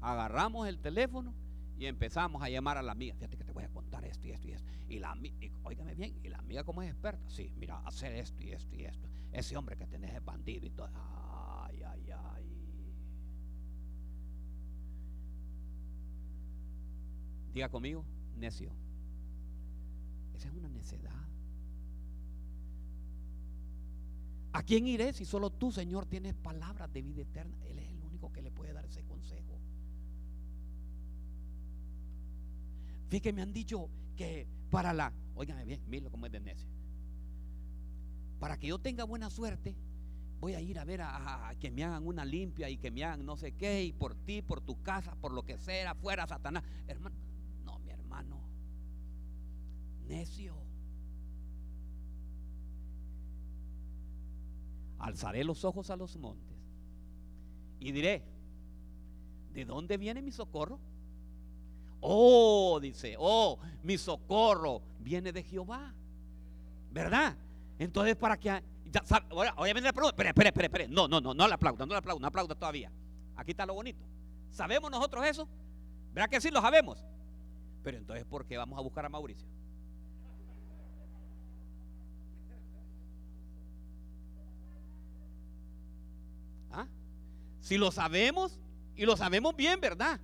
[0.00, 1.34] Agarramos el teléfono
[1.78, 3.14] y empezamos a llamar a la amiga.
[3.16, 4.66] Fíjate que te voy a contar esto y esto y esto.
[4.88, 8.42] Y la amiga, óigame bien, y la amiga como es experta, sí, mira, hacer esto
[8.42, 9.06] y esto y esto.
[9.30, 10.88] Ese hombre que tenés es bandido y todo.
[10.94, 12.96] Ay, ay, ay.
[17.52, 18.06] Diga conmigo,
[18.38, 18.72] necio.
[20.34, 21.28] Esa es una necedad.
[24.56, 27.54] ¿A quién iré si solo tú, Señor, tienes palabras de vida eterna?
[27.66, 29.60] Él es el único que le puede dar ese consejo.
[33.10, 36.70] Fíjate me han dicho que para la, óigame bien, mire cómo es de necio.
[38.38, 39.76] Para que yo tenga buena suerte,
[40.40, 43.26] voy a ir a ver a, que me hagan una limpia y que me hagan
[43.26, 46.64] no sé qué, y por ti, por tu casa, por lo que sea, fuera Satanás.
[46.86, 47.14] Hermano,
[47.62, 48.40] no, mi hermano,
[50.08, 50.65] necio.
[54.98, 56.56] Alzaré los ojos a los montes
[57.80, 58.22] y diré,
[59.52, 60.78] ¿de dónde viene mi socorro?
[62.00, 65.94] Oh, dice, oh, mi socorro viene de Jehová.
[66.90, 67.36] ¿Verdad?
[67.78, 68.50] Entonces, para que.
[69.30, 70.88] Ahora, obviamente la pregunta, espere, espere, espere, espere.
[70.88, 72.90] No, no, no, no le aplauda, no le aplauda, no aplauda todavía.
[73.36, 74.04] Aquí está lo bonito.
[74.50, 75.48] ¿Sabemos nosotros eso?
[76.14, 77.04] ¿Verdad que sí lo sabemos?
[77.82, 79.46] Pero entonces, ¿por qué vamos a buscar a Mauricio?
[87.66, 88.60] Si lo sabemos
[88.94, 90.20] y lo sabemos bien, ¿verdad?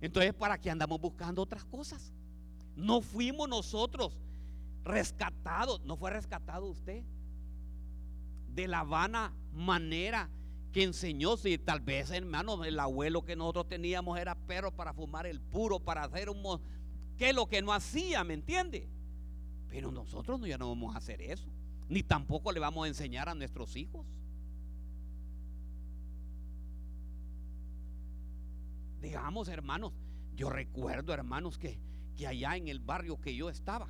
[0.00, 2.14] Entonces, ¿para qué andamos buscando otras cosas?
[2.76, 4.18] No fuimos nosotros
[4.84, 7.04] rescatados, no fue rescatado usted
[8.54, 10.30] de la vana manera
[10.72, 15.26] que enseñó, si tal vez hermano, el abuelo que nosotros teníamos era perro para fumar
[15.26, 16.42] el puro, para hacer un...
[17.18, 18.24] ¿Qué es lo que no hacía?
[18.24, 18.88] ¿Me entiende?
[19.68, 21.50] Pero nosotros ya no vamos a hacer eso,
[21.90, 24.06] ni tampoco le vamos a enseñar a nuestros hijos.
[29.00, 29.92] Digamos, hermanos,
[30.34, 31.78] yo recuerdo, hermanos, que,
[32.16, 33.88] que allá en el barrio que yo estaba,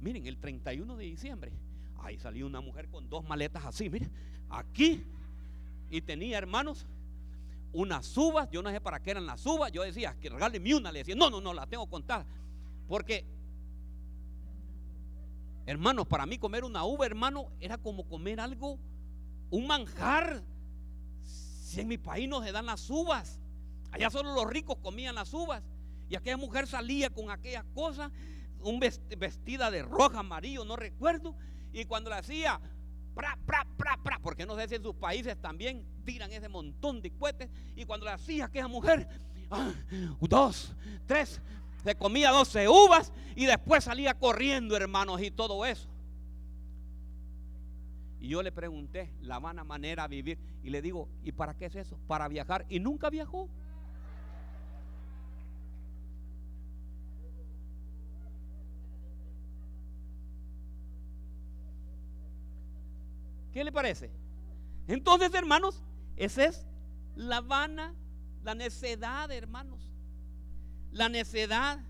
[0.00, 1.52] miren, el 31 de diciembre,
[2.00, 4.10] ahí salió una mujer con dos maletas así, miren,
[4.48, 5.04] aquí,
[5.90, 6.86] y tenía, hermanos,
[7.72, 10.90] unas uvas, yo no sé para qué eran las uvas, yo decía, que regáleme una,
[10.90, 12.26] le decía, no, no, no, la tengo contada,
[12.88, 13.24] porque,
[15.66, 18.78] hermanos, para mí comer una uva, hermano, era como comer algo,
[19.50, 20.42] un manjar,
[21.22, 23.40] si en mi país no se dan las uvas,
[23.90, 25.62] Allá solo los ricos comían las uvas.
[26.08, 28.10] Y aquella mujer salía con aquella cosa,
[28.60, 31.34] un vestida de roja, amarillo, no recuerdo.
[31.72, 32.60] Y cuando la hacía,
[33.14, 37.02] pra, pra, pra, pra, porque no sé si en sus países también tiran ese montón
[37.02, 37.50] de cohetes.
[37.76, 39.06] Y cuando la hacía aquella mujer,
[39.50, 39.72] ah,
[40.20, 40.74] dos,
[41.06, 41.40] tres,
[41.84, 45.88] se comía doce uvas y después salía corriendo, hermanos, y todo eso.
[48.20, 50.38] Y yo le pregunté la vana manera de vivir.
[50.62, 51.98] Y le digo, ¿y para qué es eso?
[52.08, 52.66] Para viajar.
[52.68, 53.48] Y nunca viajó.
[63.58, 64.08] ¿Qué le parece?
[64.86, 65.82] Entonces, hermanos,
[66.16, 66.64] esa es
[67.16, 67.92] la vana,
[68.44, 69.90] la necedad, hermanos.
[70.92, 71.80] La necedad.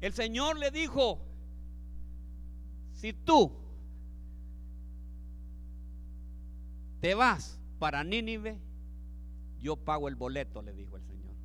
[0.00, 1.24] El Señor le dijo,
[2.94, 3.52] si tú
[7.00, 8.60] te vas para Nínive,
[9.60, 11.36] yo pago el boleto, le dijo el Señor.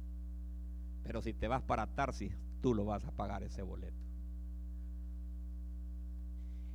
[1.04, 4.03] Pero si te vas para Tarsis, tú lo vas a pagar ese boleto.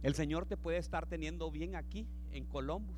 [0.02, 2.96] El Señor te puede estar teniendo bien aquí, en Columbus.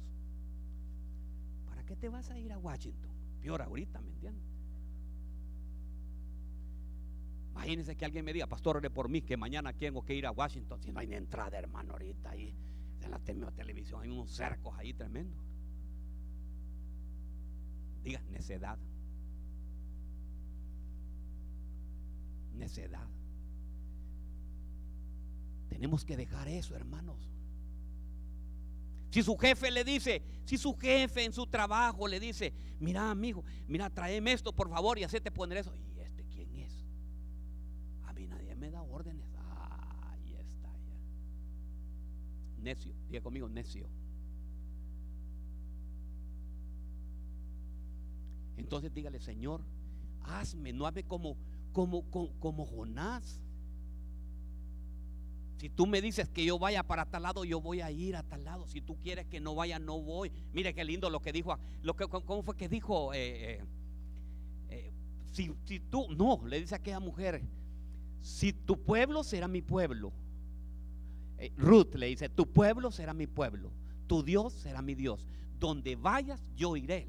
[1.67, 3.11] ¿Para qué te vas a ir a Washington?
[3.41, 4.45] Peor ahorita, ¿me entiendes?
[7.53, 10.31] Imagínense que alguien me diga, pastor, ore por mí, que mañana tengo que ir a
[10.31, 10.81] Washington.
[10.83, 12.55] Si no hay ni entrada, hermano, ahorita ahí
[13.27, 15.43] en la televisión hay unos cercos ahí tremendos.
[18.03, 18.79] Diga, necedad.
[22.55, 23.09] Necedad.
[25.81, 27.17] Tenemos que dejar eso, hermanos.
[29.11, 33.43] Si su jefe le dice, si su jefe en su trabajo le dice, mira amigo,
[33.67, 35.75] mira, tráeme esto por favor y hacete poner eso.
[35.75, 36.85] ¿Y este quién es?
[38.05, 39.25] A mí nadie me da órdenes.
[40.03, 40.95] ahí está ya.
[42.59, 43.89] Necio, diga conmigo, necio.
[48.59, 49.65] Entonces dígale, Señor,
[50.25, 51.39] hazme, no hazme como,
[51.73, 53.41] como, como Jonás.
[55.61, 58.23] Si tú me dices que yo vaya para tal lado, yo voy a ir a
[58.23, 58.67] tal lado.
[58.67, 60.33] Si tú quieres que no vaya, no voy.
[60.55, 61.55] Mire qué lindo lo que dijo.
[62.25, 63.13] ¿Cómo fue que dijo?
[63.13, 63.65] Eh, eh,
[64.71, 64.93] eh,
[65.33, 67.43] si, tú, no, le dice a aquella mujer,
[68.23, 70.15] si tu pueblo será mi pueblo.
[71.59, 73.71] Ruth le dice, tu pueblo será mi pueblo.
[74.07, 75.27] Tu Dios será mi Dios.
[75.59, 77.07] Donde vayas, yo iré.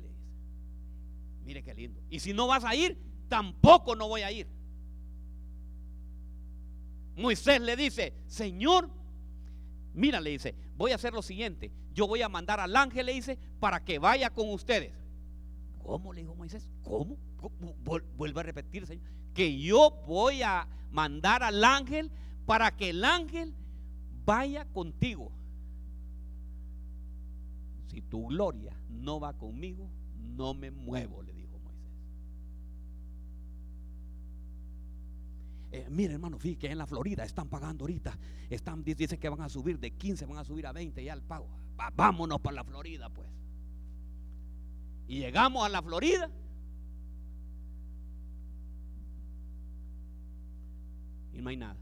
[1.46, 2.02] Mire qué lindo.
[2.10, 2.98] Y si no vas a ir,
[3.30, 4.46] tampoco no voy a ir.
[7.15, 8.89] Moisés le dice, Señor,
[9.93, 13.13] mira, le dice, voy a hacer lo siguiente, yo voy a mandar al ángel, le
[13.13, 14.93] dice, para que vaya con ustedes.
[15.80, 16.13] ¿Cómo?
[16.13, 17.17] Le dijo Moisés, ¿cómo?
[18.15, 22.12] Vuelve a repetir, Señor, que yo voy a mandar al ángel
[22.45, 23.54] para que el ángel
[24.26, 25.31] vaya contigo.
[27.88, 31.31] Si tu gloria no va conmigo, no me muevo, le
[35.72, 38.17] Eh, mire, hermano, fíjate que en la Florida están pagando ahorita.
[38.50, 41.22] Están, dicen que van a subir de 15, van a subir a 20 ya el
[41.22, 41.48] pago.
[41.96, 43.28] vámonos para la Florida, pues.
[45.08, 46.30] Y llegamos a la Florida.
[51.34, 51.80] Y no hay nada.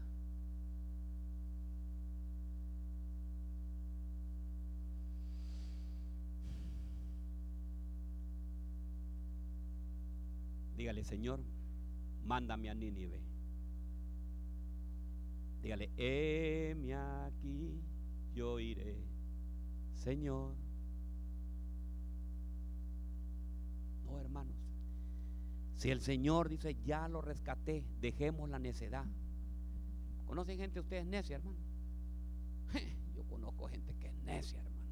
[10.76, 11.40] Dígale, Señor,
[12.24, 13.29] mándame a Nínive.
[15.62, 17.82] Dígale, heme aquí,
[18.32, 19.04] yo iré,
[19.94, 20.56] Señor.
[24.04, 24.56] No, hermanos.
[25.74, 29.06] Si el Señor dice, ya lo rescaté, dejemos la necedad.
[30.26, 31.58] ¿Conocen gente ustedes necia, hermano?
[33.14, 34.84] Yo conozco gente que es necia, hermano.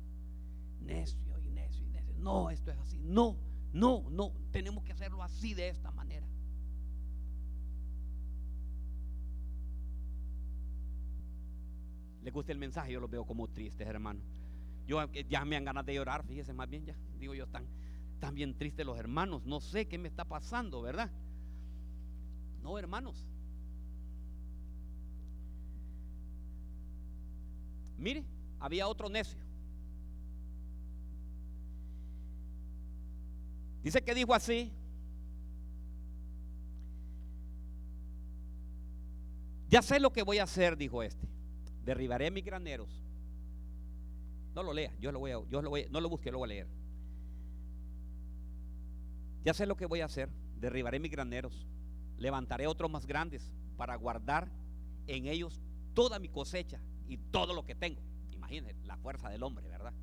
[0.80, 2.14] necio y necio y necio.
[2.18, 2.98] No, esto es así.
[3.00, 3.36] No,
[3.72, 4.32] no, no.
[4.50, 6.26] Tenemos que hacerlo así de esta manera.
[12.22, 12.92] ¿Le gusta el mensaje?
[12.92, 14.20] Yo lo veo como tristes, hermano.
[14.86, 16.96] Yo ya me han ganas de llorar, fíjese más bien ya.
[17.18, 17.66] Digo yo, están,
[18.14, 19.44] están bien tristes los hermanos.
[19.44, 21.10] No sé qué me está pasando, ¿verdad?
[22.62, 23.26] No, hermanos.
[27.98, 28.24] Mire,
[28.60, 29.38] había otro necio.
[33.82, 34.72] Dice que dijo así.
[39.68, 41.28] Ya sé lo que voy a hacer, dijo este.
[41.88, 43.02] Derribaré mis graneros.
[44.54, 46.48] No lo lea, yo lo voy a, yo lo voy, no lo busque, lo voy
[46.48, 46.66] a leer.
[49.42, 50.28] Ya sé lo que voy a hacer.
[50.60, 51.66] Derribaré mis graneros.
[52.18, 54.50] Levantaré otros más grandes para guardar
[55.06, 55.62] en ellos
[55.94, 56.78] toda mi cosecha
[57.08, 58.02] y todo lo que tengo.
[58.32, 59.94] Imagínense la fuerza del hombre, ¿verdad?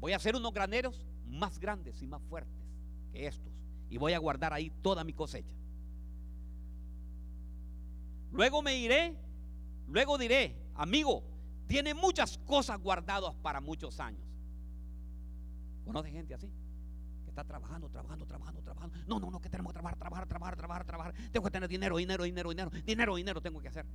[0.00, 2.66] Voy a hacer unos graneros más grandes y más fuertes
[3.12, 3.52] que estos.
[3.90, 5.54] Y voy a guardar ahí toda mi cosecha.
[8.32, 9.16] Luego me iré,
[9.86, 11.24] luego diré, amigo,
[11.66, 14.26] tiene muchas cosas guardadas para muchos años.
[15.84, 16.52] ¿Conoce gente así?
[17.24, 18.96] Que está trabajando, trabajando, trabajando, trabajando.
[19.06, 21.14] No, no, no, que tenemos que trabajar, trabajar, trabajar, trabajar, trabajar.
[21.30, 23.86] Tengo que tener dinero, dinero, dinero, dinero, dinero, dinero tengo que hacer.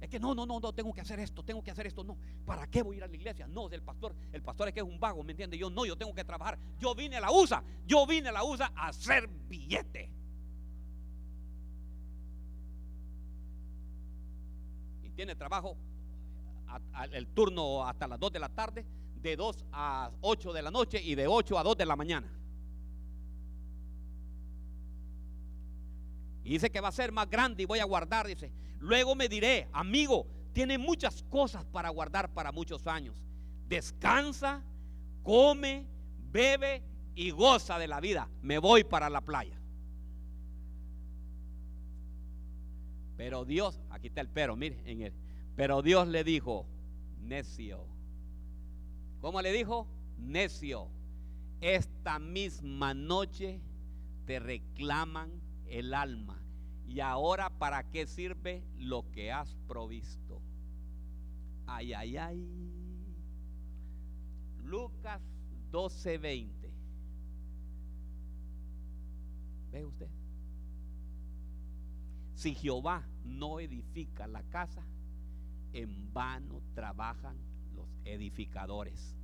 [0.00, 2.04] Es que no, no, no, no, tengo que hacer esto, tengo que hacer esto.
[2.04, 3.46] No, ¿para qué voy a ir a la iglesia?
[3.46, 4.14] No, del pastor.
[4.32, 5.56] El pastor es que es un vago, ¿me entiende?
[5.56, 6.58] Yo no, yo tengo que trabajar.
[6.78, 10.10] Yo vine a la USA, yo vine a la USA a hacer billete.
[15.14, 15.76] Tiene trabajo
[17.12, 18.84] el turno hasta las 2 de la tarde,
[19.16, 22.30] de 2 a 8 de la noche y de 8 a 2 de la mañana.
[26.42, 28.52] Y dice que va a ser más grande y voy a guardar, dice.
[28.80, 33.22] Luego me diré, amigo, tiene muchas cosas para guardar para muchos años.
[33.66, 34.62] Descansa,
[35.22, 35.86] come,
[36.30, 36.82] bebe
[37.14, 38.28] y goza de la vida.
[38.42, 39.58] Me voy para la playa.
[43.16, 45.12] Pero Dios, aquí está el pero, mire en él.
[45.56, 46.66] Pero Dios le dijo,
[47.20, 47.86] necio.
[49.20, 49.86] ¿Cómo le dijo?
[50.18, 50.88] Necio.
[51.60, 53.60] Esta misma noche
[54.26, 55.30] te reclaman
[55.66, 56.40] el alma.
[56.86, 60.42] ¿Y ahora para qué sirve lo que has provisto?
[61.66, 62.48] Ay, ay, ay.
[64.64, 65.22] Lucas
[65.70, 66.70] 12:20.
[69.72, 70.08] ¿Ve usted?
[72.34, 74.84] Si Jehová no edifica la casa,
[75.72, 77.36] en vano trabajan
[77.74, 79.16] los edificadores.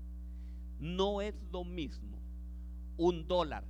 [0.78, 2.18] No es lo mismo
[2.96, 3.64] un dólar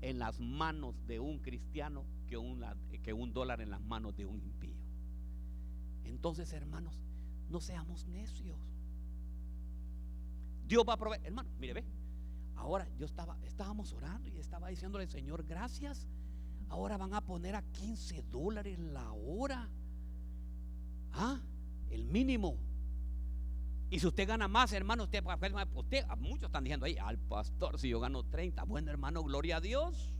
[0.00, 2.64] en las manos de un cristiano que un,
[3.02, 4.76] que un dólar en las manos de un impío.
[6.04, 7.00] Entonces, hermanos,
[7.48, 8.58] no seamos necios.
[10.66, 11.24] Dios va a proveer.
[11.24, 11.84] Hermano, mire, ve.
[12.56, 16.06] Ahora yo estaba, estábamos orando y estaba diciéndole, Señor, gracias.
[16.70, 19.68] Ahora van a poner a 15 dólares la hora.
[21.12, 21.40] Ah,
[21.90, 22.56] el mínimo.
[23.90, 25.24] Y si usted gana más, hermano, usted,
[25.74, 29.60] usted, muchos están diciendo ahí, al pastor, si yo gano 30, bueno, hermano, gloria a
[29.60, 30.12] Dios.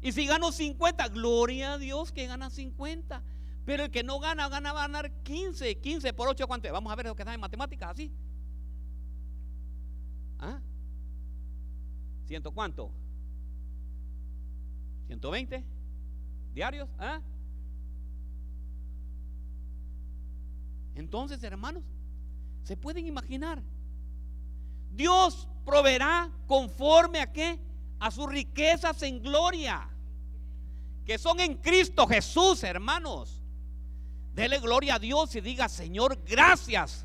[0.00, 3.20] Y si gano 50, gloria a Dios que gana 50.
[3.64, 5.80] Pero el que no gana, gana va a ganar 15.
[5.80, 8.12] 15 por 8, ¿cuánto Vamos a ver lo que está en matemáticas, así.
[10.38, 10.60] ¿Ah?
[12.26, 12.92] ¿Ciento cuánto?
[15.08, 15.64] ¿120
[16.54, 16.88] diarios?
[16.98, 17.20] ¿Ah?
[20.94, 21.82] Entonces, hermanos,
[22.64, 23.62] ¿Se pueden imaginar?
[24.90, 27.58] Dios proveerá conforme a qué?
[28.00, 29.86] A sus riquezas en gloria,
[31.04, 33.42] que son en Cristo Jesús, hermanos.
[34.34, 37.04] Dele gloria a Dios y diga, Señor, gracias.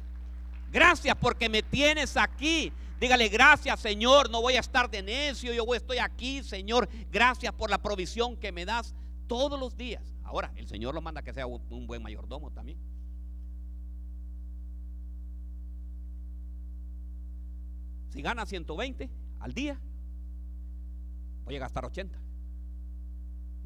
[0.71, 2.71] Gracias porque me tienes aquí.
[2.99, 6.89] Dígale, gracias Señor, no voy a estar de necio, yo estoy aquí, Señor.
[7.09, 8.93] Gracias por la provisión que me das
[9.27, 10.13] todos los días.
[10.23, 12.77] Ahora, el Señor lo manda que sea un buen mayordomo también.
[18.09, 19.79] Si gana 120 al día,
[21.45, 22.19] voy a gastar 80.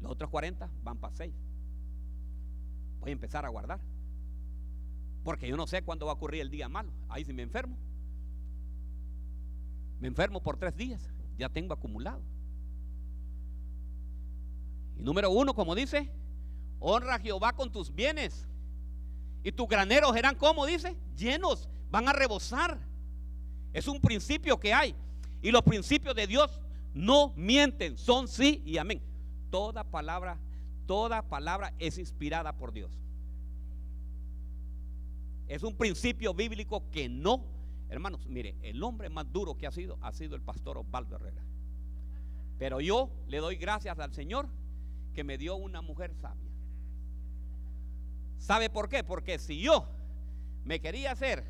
[0.00, 1.34] Los otros 40 van para 6.
[3.00, 3.80] Voy a empezar a guardar.
[5.24, 6.92] Porque yo no sé cuándo va a ocurrir el día malo.
[7.08, 7.76] Ahí si me enfermo.
[10.04, 11.00] Me enfermo por tres días.
[11.38, 12.20] Ya tengo acumulado.
[14.98, 16.10] Y número uno, como dice,
[16.78, 18.46] honra a Jehová con tus bienes.
[19.42, 22.78] Y tus graneros serán como dice, llenos, van a rebosar.
[23.72, 24.94] Es un principio que hay.
[25.40, 26.60] Y los principios de Dios
[26.92, 29.00] no mienten, son sí y amén.
[29.48, 30.38] Toda palabra,
[30.84, 32.92] toda palabra es inspirada por Dios.
[35.48, 37.53] Es un principio bíblico que no,
[37.94, 41.42] hermanos, mire, el hombre más duro que ha sido ha sido el pastor Osvaldo Herrera.
[42.58, 44.48] Pero yo le doy gracias al Señor
[45.14, 46.50] que me dio una mujer sabia.
[48.38, 49.04] ¿Sabe por qué?
[49.04, 49.88] Porque si yo
[50.64, 51.44] me quería hacer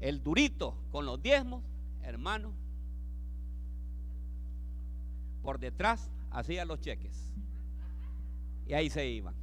[0.00, 1.62] el durito con los diezmos,
[2.02, 2.52] hermano,
[5.42, 7.32] por detrás hacía los cheques.
[8.66, 9.34] Y ahí se iban.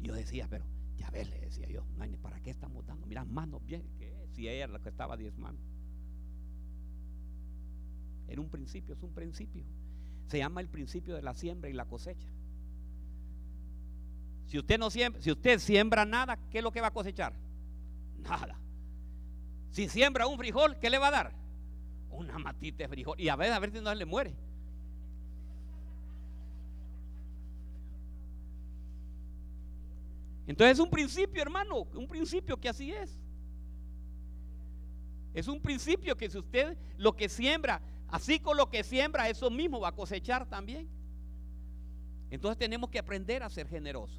[0.00, 0.64] Y yo decía, pero
[0.96, 1.84] ya ves, le decía yo,
[2.22, 3.06] ¿para qué estamos dando?
[3.06, 4.05] Mira, manos bien, que
[4.36, 5.62] si ella era la que estaba diezmando.
[8.28, 9.64] Era un principio, es un principio.
[10.26, 12.28] Se llama el principio de la siembra y la cosecha.
[14.44, 17.32] Si usted no siembra, si usted siembra nada, ¿qué es lo que va a cosechar?
[18.18, 18.58] Nada.
[19.70, 21.32] Si siembra un frijol, ¿qué le va a dar?
[22.10, 23.18] Una matita de frijol.
[23.18, 24.34] Y a ver, a ver si no le muere.
[30.46, 33.18] Entonces es un principio, hermano, un principio que así es.
[35.36, 39.50] Es un principio que si usted lo que siembra, así con lo que siembra, eso
[39.50, 40.88] mismo va a cosechar también.
[42.30, 44.18] Entonces tenemos que aprender a ser generosos.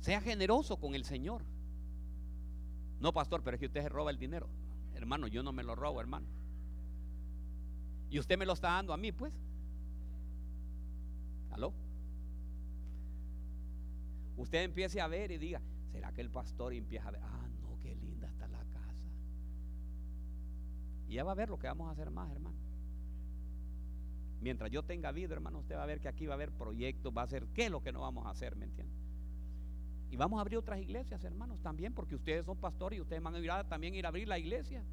[0.00, 1.44] Sea generoso con el Señor.
[2.98, 4.48] No, pastor, pero es que usted se roba el dinero.
[4.96, 6.26] Hermano, yo no me lo robo, hermano.
[8.10, 9.32] Y usted me lo está dando a mí, pues.
[11.52, 11.72] ¿Aló?
[14.36, 17.20] Usted empiece a ver y diga, ¿será que el pastor empieza a ver?
[17.22, 18.72] Ah, no, qué linda está la casa.
[21.12, 22.56] Y ya va a ver lo que vamos a hacer más, hermano.
[24.40, 27.12] Mientras yo tenga vida, hermano, usted va a ver que aquí va a haber proyectos,
[27.14, 28.94] va a ser qué es lo que no vamos a hacer, ¿me entiende?
[30.10, 33.34] Y vamos a abrir otras iglesias, hermanos, también, porque ustedes son pastores y ustedes van
[33.34, 34.86] a ir a, también ir a abrir la iglesia.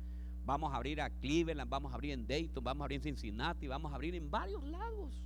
[0.45, 3.67] Vamos a abrir a Cleveland, vamos a abrir en Dayton, vamos a abrir en Cincinnati,
[3.69, 5.23] vamos a abrir en varios lados.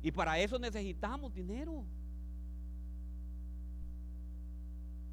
[0.00, 1.84] Y para eso necesitamos dinero.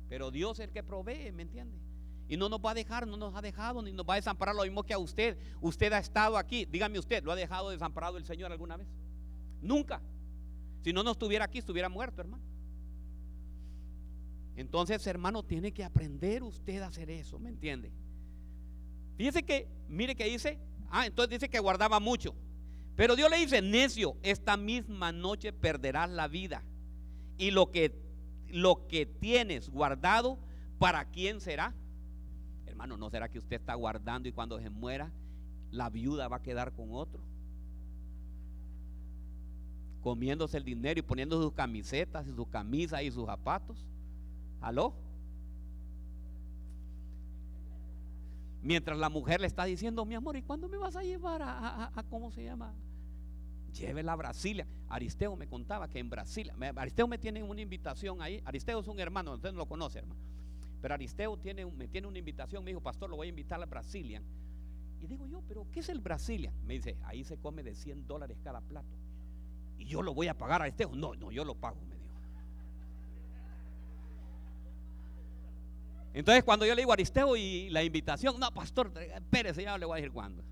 [0.08, 1.83] Pero Dios es el que provee, ¿me entiende?
[2.28, 4.56] Y no nos va a dejar, no nos ha dejado, ni nos va a desamparar
[4.56, 5.38] lo mismo que a usted.
[5.62, 8.88] Usted ha estado aquí, dígame usted, ¿lo ha dejado desamparado el Señor alguna vez?
[9.62, 10.02] Nunca.
[10.84, 12.44] Si no nos estuviera aquí, estuviera muerto, hermano.
[14.56, 17.92] Entonces, hermano, tiene que aprender usted a hacer eso, ¿me entiende?
[19.18, 20.60] Fíjese que, mire que dice,
[20.90, 22.36] ah, entonces dice que guardaba mucho.
[22.96, 26.64] Pero Dios le dice, necio, esta misma noche perderás la vida.
[27.38, 28.04] Y lo que
[28.54, 30.38] lo que tienes guardado,
[30.78, 31.74] ¿para quién será?
[32.74, 35.12] Hermano, ¿no será que usted está guardando y cuando se muera,
[35.70, 37.22] la viuda va a quedar con otro?
[40.02, 43.86] Comiéndose el dinero y poniendo sus camisetas y sus camisas y sus zapatos.
[44.60, 44.96] ¿Aló?
[48.64, 51.92] Mientras la mujer le está diciendo, mi amor, ¿y cuándo me vas a llevar a,
[51.94, 52.74] a cómo se llama?
[53.72, 54.68] llévela a Brasilia.
[54.90, 58.42] Aristeo me contaba que en Brasilia, Aristeo me tiene una invitación ahí.
[58.46, 60.20] Aristeo es un hermano, usted no lo conoce, hermano.
[60.84, 63.66] Pero Aristeo tiene, me tiene una invitación, me dijo, pastor, lo voy a invitar a
[63.66, 64.22] Brasilia.
[65.00, 66.52] Y digo yo, pero ¿qué es el Brasilia?
[66.66, 68.94] Me dice, ahí se come de 100 dólares cada plato.
[69.78, 70.94] Y yo lo voy a pagar a Aristeo.
[70.94, 72.10] No, no, yo lo pago, me dijo.
[76.14, 79.86] Entonces cuando yo le digo a Aristeo y la invitación, no, pastor, espérese, ya le
[79.86, 80.44] voy a decir cuándo.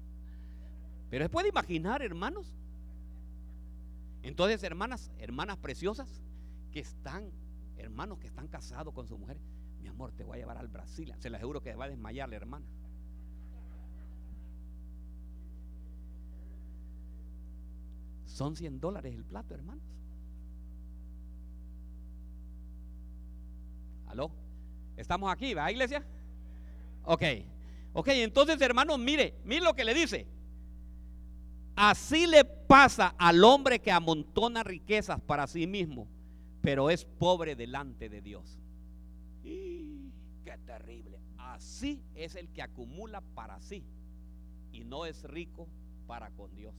[1.10, 2.54] Pero se puede imaginar, hermanos,
[4.24, 6.22] entonces, hermanas, hermanas preciosas
[6.72, 7.34] que están,
[7.76, 9.38] hermanos que están casados con su mujer,
[9.82, 11.14] mi amor, te voy a llevar al Brasil.
[11.18, 12.66] Se le aseguro que va a desmayar hermana.
[18.26, 19.84] Son 100 dólares el plato, hermanos.
[24.08, 24.32] ¿Aló?
[24.98, 26.06] ¿Estamos aquí, va, iglesia?
[27.04, 27.24] Ok.
[27.94, 30.28] Ok, entonces, hermanos, mire, mire lo que le dice.
[31.76, 36.08] Así le pasa al hombre que amontona riquezas para sí mismo,
[36.62, 38.61] pero es pobre delante de Dios.
[39.44, 41.20] Qué terrible.
[41.38, 43.84] Así es el que acumula para sí
[44.72, 45.68] y no es rico
[46.08, 46.76] para con Dios.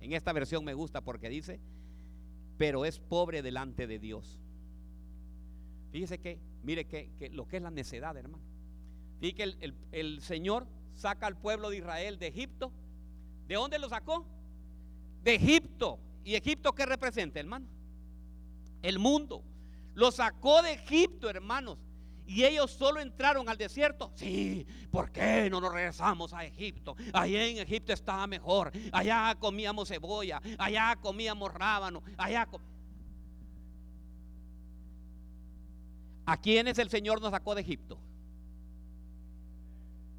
[0.00, 1.60] En esta versión me gusta porque dice,
[2.56, 4.38] pero es pobre delante de Dios.
[5.92, 8.44] Fíjese que, mire que, lo que es la necedad, hermano.
[9.18, 12.72] Fíjese que el, el Señor saca al pueblo de Israel de Egipto
[13.50, 14.24] ¿De dónde lo sacó?
[15.24, 15.98] De Egipto.
[16.22, 17.66] ¿Y Egipto qué representa, hermano?
[18.80, 19.42] El mundo.
[19.94, 21.78] Lo sacó de Egipto, hermanos.
[22.26, 24.12] Y ellos solo entraron al desierto.
[24.14, 26.94] Sí, ¿por qué no nos regresamos a Egipto?
[27.12, 28.70] Allá en Egipto estaba mejor.
[28.92, 30.40] Allá comíamos cebolla.
[30.58, 32.02] Allá comíamos rábano.
[32.16, 32.48] Allá
[36.26, 37.98] ¿A quiénes el Señor nos sacó de Egipto?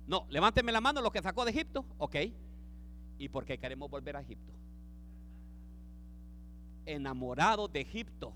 [0.05, 1.85] No, levánteme la mano lo que sacó de Egipto.
[1.97, 2.17] Ok
[3.21, 4.51] y porque queremos volver a Egipto.
[6.87, 8.33] Enamorados de Egipto.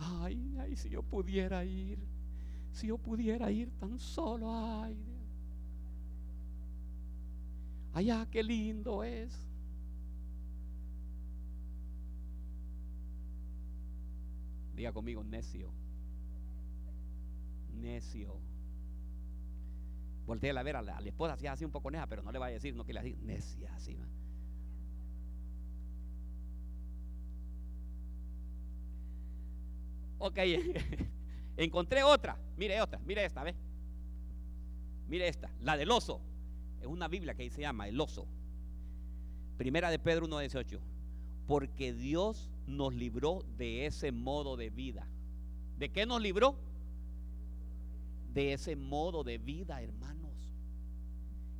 [0.00, 1.98] Ay, ay, si yo pudiera ir,
[2.72, 4.96] si yo pudiera ir tan solo, ay.
[7.92, 9.46] Allá, qué lindo es.
[14.74, 15.70] Diga conmigo, necio.
[17.74, 18.38] Necio.
[20.26, 22.32] Voltea a ver a la, a la esposa así, así un poco neja, pero no
[22.32, 23.94] le va a decir, no que le diga necia así.
[23.94, 24.19] ¿va?
[30.20, 30.38] Ok,
[31.56, 32.36] encontré otra.
[32.56, 33.54] Mire otra, mire esta, ¿ve?
[35.08, 36.20] Mire esta, la del oso.
[36.80, 38.26] Es una Biblia que se llama El oso.
[39.56, 40.78] Primera de Pedro 1.18.
[41.46, 45.08] Porque Dios nos libró de ese modo de vida.
[45.78, 46.54] ¿De qué nos libró?
[48.34, 50.32] De ese modo de vida, hermanos.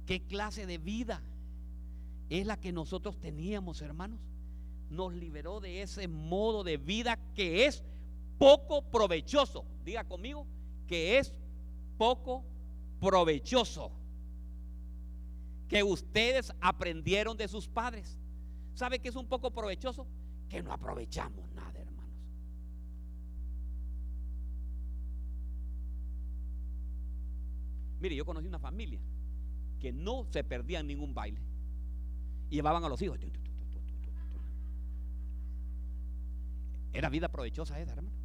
[0.06, 1.22] ¿Qué clase de vida
[2.28, 4.20] es la que nosotros teníamos, hermanos?
[4.90, 7.82] Nos liberó de ese modo de vida que es
[8.40, 9.66] poco provechoso.
[9.84, 10.46] Diga conmigo
[10.86, 11.34] que es
[11.98, 12.42] poco
[12.98, 13.92] provechoso.
[15.68, 18.18] Que ustedes aprendieron de sus padres.
[18.74, 20.06] ¿Sabe que es un poco provechoso?
[20.48, 22.10] Que no aprovechamos nada, hermanos.
[28.00, 29.00] Mire, yo conocí una familia
[29.78, 31.42] que no se perdía en ningún baile.
[32.48, 33.18] Y llevaban a los hijos.
[36.94, 38.19] Era vida provechosa esa, hermano.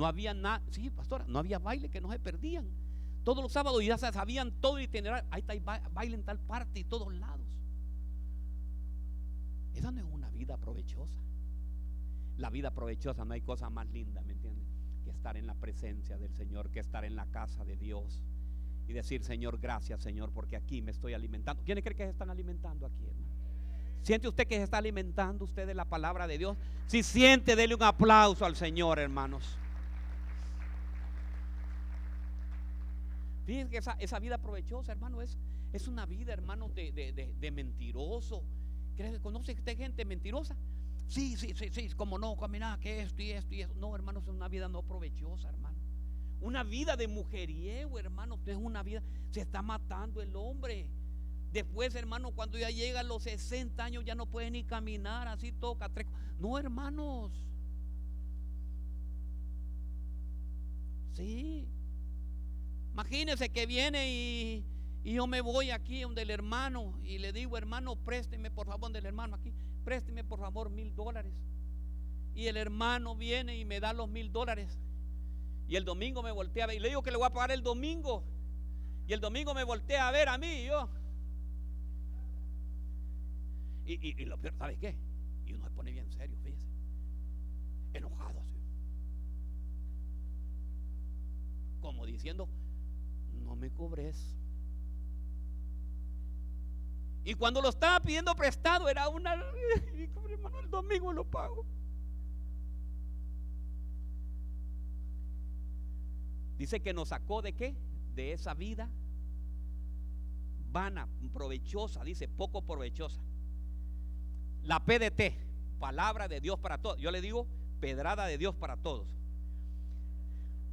[0.00, 2.66] No había nada, sí, pastora, no había baile que no se perdían.
[3.22, 5.28] Todos los sábados ya sabían todo el itinerario.
[5.30, 7.46] Ahí está, baile en tal parte y todos lados.
[9.74, 11.20] Esa no es una vida provechosa.
[12.38, 14.66] La vida provechosa no hay cosa más linda, ¿me entiendes?
[15.04, 18.22] Que estar en la presencia del Señor, que estar en la casa de Dios
[18.88, 21.62] y decir, Señor, gracias, Señor, porque aquí me estoy alimentando.
[21.62, 23.34] ¿Quiénes creen que se están alimentando aquí, hermano?
[24.00, 26.56] ¿Siente usted que se está alimentando usted de la palabra de Dios?
[26.86, 29.58] Si siente, dele un aplauso al Señor, hermanos.
[33.44, 35.38] Fíjense que esa, esa vida provechosa, hermano, es,
[35.72, 38.44] es una vida, hermano, de, de, de, mentiroso.
[39.22, 40.56] ¿Conoce usted gente mentirosa?
[41.08, 43.74] Sí, sí, sí, sí, como no, nada que esto y esto y eso.
[43.74, 45.78] No, hermano, es una vida no provechosa, hermano.
[46.40, 48.38] Una vida de mujeriego, hermano.
[48.46, 50.88] Es una vida, se está matando el hombre.
[51.52, 55.50] Después, hermano, cuando ya llega a los 60 años, ya no puede ni caminar, así
[55.50, 55.88] toca.
[55.88, 56.06] Tres.
[56.38, 57.32] No, hermanos.
[61.12, 61.68] Sí.
[62.92, 64.64] Imagínense que viene y,
[65.04, 68.98] yo me voy aquí donde el hermano y le digo, hermano, présteme por favor, donde
[68.98, 71.34] el hermano aquí, présteme por favor mil dólares.
[72.34, 74.78] Y el hermano viene y me da los mil dólares.
[75.68, 77.50] Y el domingo me voltea a ver y le digo que le voy a pagar
[77.52, 78.24] el domingo.
[79.06, 80.88] Y el domingo me voltea a ver a mí y yo.
[83.86, 84.96] Y lo peor, ¿sabes qué?
[85.46, 86.66] Y uno se pone bien serio, fíjese.
[87.92, 88.60] Enojado así.
[91.80, 92.48] Como diciendo,
[93.50, 94.36] no me cobres.
[97.24, 99.34] Y cuando lo estaba pidiendo prestado era una,
[100.30, 101.66] hermano, el domingo lo pago.
[106.56, 107.76] Dice que nos sacó de qué?
[108.14, 108.88] De esa vida
[110.70, 113.20] vana, provechosa, dice, poco provechosa.
[114.62, 115.34] La PDT,
[115.80, 116.98] palabra de Dios para todos.
[116.98, 117.48] Yo le digo,
[117.80, 119.08] pedrada de Dios para todos.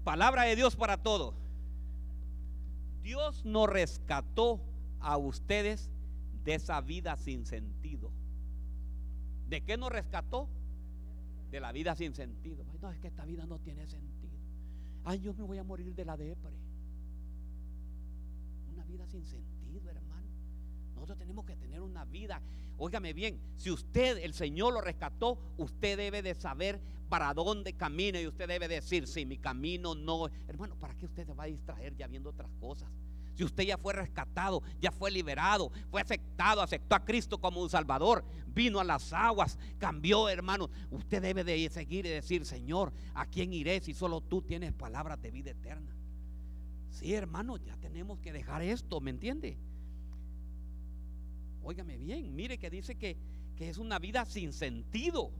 [0.03, 1.34] Palabra de Dios para todos.
[3.02, 4.62] Dios nos rescató
[5.00, 5.89] a ustedes
[6.43, 8.12] de esa vida sin sentido.
[9.48, 10.50] ¿De qué nos rescató?
[11.52, 12.66] De la vida sin sentido.
[12.82, 14.36] No, es que esta vida no tiene sentido.
[15.06, 16.52] Ay, yo me voy a morir de la depre.
[18.74, 20.28] Una vida sin sentido, hermano.
[20.95, 22.41] Nosotros tenemos que tener una vida.
[22.78, 28.20] Óigame bien, si usted, el Señor lo rescató, usted debe de saber para dónde camina
[28.20, 30.28] y usted debe decir, si mi camino no...
[30.47, 32.89] Hermano, ¿para qué usted se va a distraer ya viendo otras cosas?
[33.38, 37.70] Si usted ya fue rescatado, ya fue liberado, fue aceptado, aceptó a Cristo como un
[37.70, 40.72] Salvador, vino a las aguas, cambió, hermano.
[40.89, 45.22] Usted debe de seguir y decir, Señor, ¿a quién iré si solo tú tienes palabras
[45.22, 45.95] de vida eterna?
[46.89, 49.55] Sí, hermano, ya tenemos que dejar esto, ¿me entiende?
[51.62, 53.18] Óigame bien, mire que dice que,
[53.55, 55.32] que es una vida sin sentido.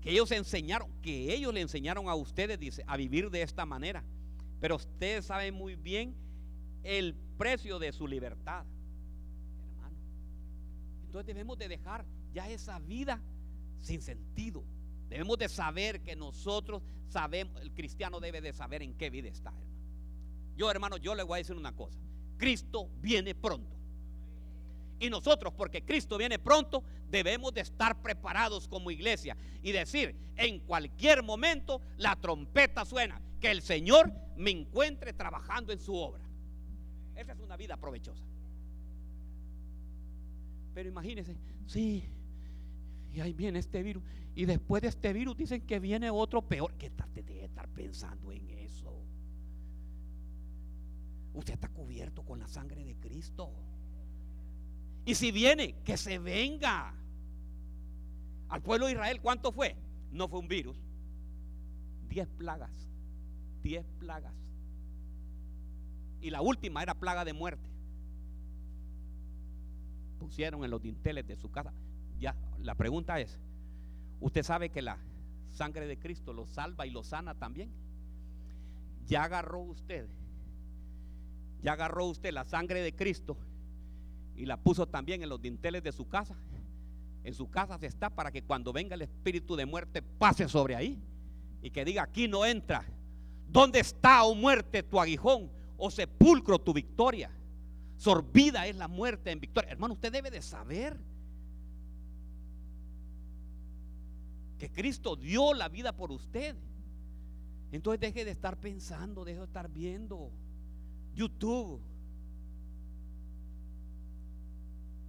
[0.00, 4.04] Que ellos enseñaron, que ellos le enseñaron a ustedes, dice, a vivir de esta manera.
[4.60, 6.14] Pero ustedes saben muy bien
[6.82, 8.64] el precio de su libertad,
[9.60, 9.96] hermano.
[11.06, 13.20] Entonces debemos de dejar ya esa vida
[13.78, 14.64] sin sentido.
[15.08, 19.50] Debemos de saber que nosotros sabemos, el cristiano debe de saber en qué vida está,
[19.50, 19.68] hermano.
[20.56, 21.98] Yo, hermano, yo le voy a decir una cosa.
[22.36, 23.77] Cristo viene pronto.
[25.00, 30.60] Y nosotros, porque Cristo viene pronto, debemos de estar preparados como iglesia y decir, en
[30.60, 36.24] cualquier momento la trompeta suena, que el Señor me encuentre trabajando en su obra.
[37.14, 38.24] Esa es una vida provechosa.
[40.74, 41.36] Pero imagínense,
[41.66, 42.04] sí,
[43.12, 44.02] y ahí viene este virus.
[44.34, 46.74] Y después de este virus dicen que viene otro peor.
[46.74, 49.04] ¿Qué tal te debe estar pensando en eso?
[51.34, 53.52] Usted está cubierto con la sangre de Cristo.
[55.08, 56.94] Y si viene, que se venga.
[58.50, 59.74] Al pueblo de Israel, ¿cuánto fue?
[60.12, 60.76] No fue un virus.
[62.10, 62.90] Diez plagas.
[63.62, 64.34] Diez plagas.
[66.20, 67.70] Y la última era plaga de muerte.
[70.18, 71.72] Pusieron en los dinteles de su casa.
[72.18, 73.40] Ya, la pregunta es,
[74.20, 74.98] ¿usted sabe que la
[75.48, 77.72] sangre de Cristo lo salva y lo sana también?
[79.06, 80.06] Ya agarró usted,
[81.62, 83.38] ya agarró usted la sangre de Cristo
[84.38, 86.36] y la puso también en los dinteles de su casa.
[87.24, 90.76] En su casa se está para que cuando venga el espíritu de muerte pase sobre
[90.76, 91.02] ahí
[91.60, 92.86] y que diga, aquí no entra.
[93.48, 95.50] ¿Dónde está, o oh muerte, tu aguijón?
[95.76, 97.30] O oh sepulcro, tu victoria.
[97.96, 99.72] Sorbida es la muerte en victoria.
[99.72, 100.96] Hermano, usted debe de saber
[104.56, 106.54] que Cristo dio la vida por usted.
[107.72, 110.30] Entonces deje de estar pensando, deje de estar viendo
[111.12, 111.82] YouTube.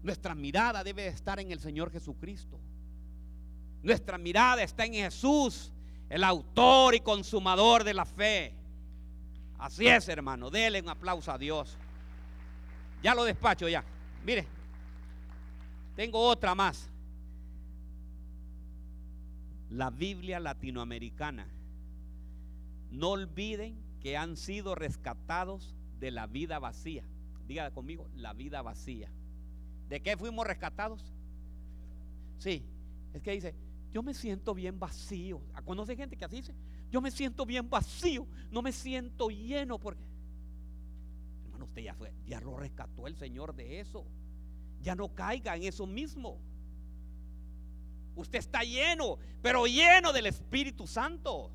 [0.02, 2.60] Nuestra mirada debe estar en el Señor Jesucristo.
[3.84, 5.72] Nuestra mirada está en Jesús,
[6.10, 8.54] el autor y consumador de la fe.
[9.58, 10.50] Así es, hermano.
[10.50, 11.78] Dele un aplauso a Dios.
[13.04, 13.84] Ya lo despacho ya.
[14.26, 14.48] Mire,
[15.96, 16.90] tengo otra más
[19.70, 21.48] la Biblia latinoamericana.
[22.92, 27.04] No olviden que han sido rescatados de la vida vacía.
[27.48, 29.12] Diga conmigo, la vida vacía.
[29.90, 31.04] ¿De qué fuimos rescatados?
[32.38, 32.64] Sí,
[33.14, 33.56] es que dice,
[33.92, 35.42] yo me siento bien vacío.
[35.66, 36.56] ¿Conoce gente que así dice?
[36.92, 40.02] Yo me siento bien vacío, no me siento lleno porque...
[41.44, 44.06] Hermano, usted ya, fue, ya lo rescató el Señor de eso.
[44.82, 46.40] Ya no caiga en eso mismo.
[48.16, 51.52] Usted está lleno, pero lleno del Espíritu Santo.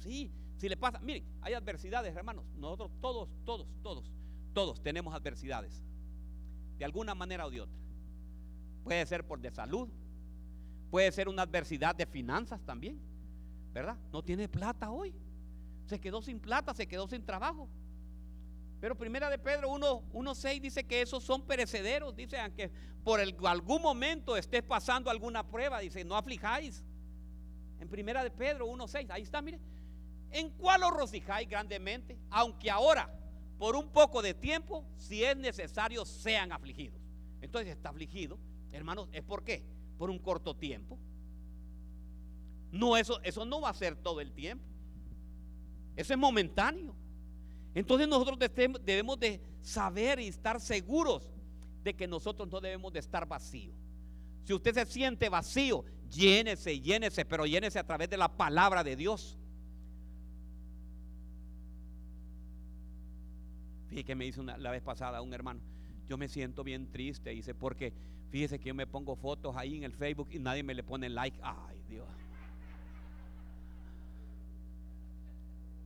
[0.00, 2.44] Sí, si le pasa, miren, hay adversidades, hermanos.
[2.56, 4.12] Nosotros todos, todos, todos,
[4.52, 5.82] todos tenemos adversidades.
[6.78, 7.78] De alguna manera o de otra.
[8.82, 9.88] Puede ser por de salud,
[10.90, 13.00] puede ser una adversidad de finanzas también,
[13.72, 13.96] ¿verdad?
[14.12, 15.14] No tiene plata hoy.
[15.86, 17.68] Se quedó sin plata, se quedó sin trabajo.
[18.80, 22.14] Pero primera de Pedro 1.6 dice que esos son perecederos.
[22.14, 22.70] Dice, aunque
[23.02, 26.84] por algún momento estés pasando alguna prueba, dice, no aflijáis.
[27.80, 29.58] En primera de Pedro 1.6, ahí está, mire.
[30.30, 32.18] ¿En cuál os rocijáis grandemente?
[32.28, 33.08] Aunque ahora,
[33.58, 37.00] por un poco de tiempo, si es necesario, sean afligidos.
[37.40, 38.38] Entonces está afligido,
[38.72, 39.62] hermanos, ¿es por qué?
[39.98, 40.98] Por un corto tiempo.
[42.72, 44.64] No, eso, eso no va a ser todo el tiempo.
[45.96, 46.94] Eso es momentáneo.
[47.74, 48.38] Entonces nosotros
[48.84, 51.28] debemos de saber y estar seguros
[51.82, 53.74] de que nosotros no debemos de estar vacíos.
[54.44, 58.96] Si usted se siente vacío, llénese, llénese, pero llénese a través de la palabra de
[58.96, 59.38] Dios.
[63.94, 65.60] Fíjese que me dice la vez pasada un hermano,
[66.08, 67.92] yo me siento bien triste, dice, porque
[68.30, 71.08] fíjese que yo me pongo fotos ahí en el Facebook y nadie me le pone
[71.08, 71.38] like.
[71.40, 72.08] Ay, Dios.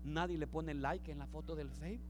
[0.05, 2.09] Nadie le pone like en la foto del Facebook.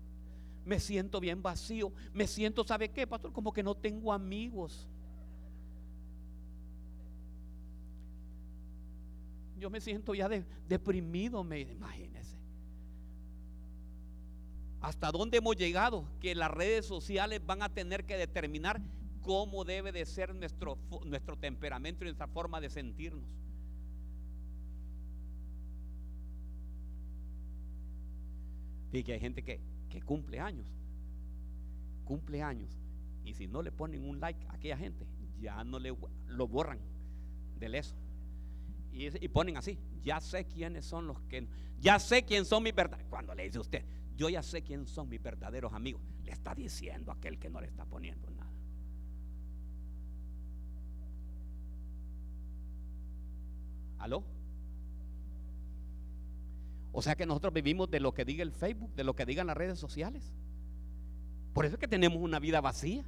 [0.64, 1.92] Me siento bien vacío.
[2.14, 3.32] Me siento, ¿sabe qué, pastor?
[3.32, 4.86] Como que no tengo amigos.
[9.58, 10.28] Yo me siento ya
[10.68, 12.37] deprimido, me imagínese.
[14.80, 16.04] ¿Hasta dónde hemos llegado?
[16.20, 18.80] Que las redes sociales van a tener que determinar
[19.22, 23.28] cómo debe de ser nuestro, nuestro temperamento y nuestra forma de sentirnos.
[28.90, 29.60] Fíjate que hay gente que,
[30.04, 30.66] cumple años.
[32.04, 32.70] Cumple años.
[33.24, 35.06] Y si no le ponen un like a aquella gente,
[35.40, 35.94] ya no le
[36.28, 36.78] lo borran
[37.58, 37.94] del eso.
[38.92, 41.46] Y, ponen así, ya sé quiénes son los que,
[41.80, 43.10] ya sé quién son mis verdaderos.
[43.10, 43.84] Cuando le dice usted,
[44.18, 47.68] yo ya sé quién son mis verdaderos amigos, le está diciendo aquel que no le
[47.68, 48.50] está poniendo nada.
[53.98, 54.24] ¿Aló?
[56.90, 59.46] O sea que nosotros vivimos de lo que diga el Facebook, de lo que digan
[59.46, 60.32] las redes sociales.
[61.54, 63.04] Por eso es que tenemos una vida vacía.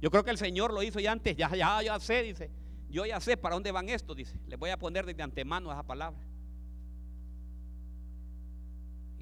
[0.00, 2.50] Yo creo que el Señor lo hizo ya antes, ya, ya, ya sé, dice.
[2.88, 4.40] Yo ya sé para dónde van esto, dice.
[4.46, 6.25] Les voy a poner desde antemano esa palabra.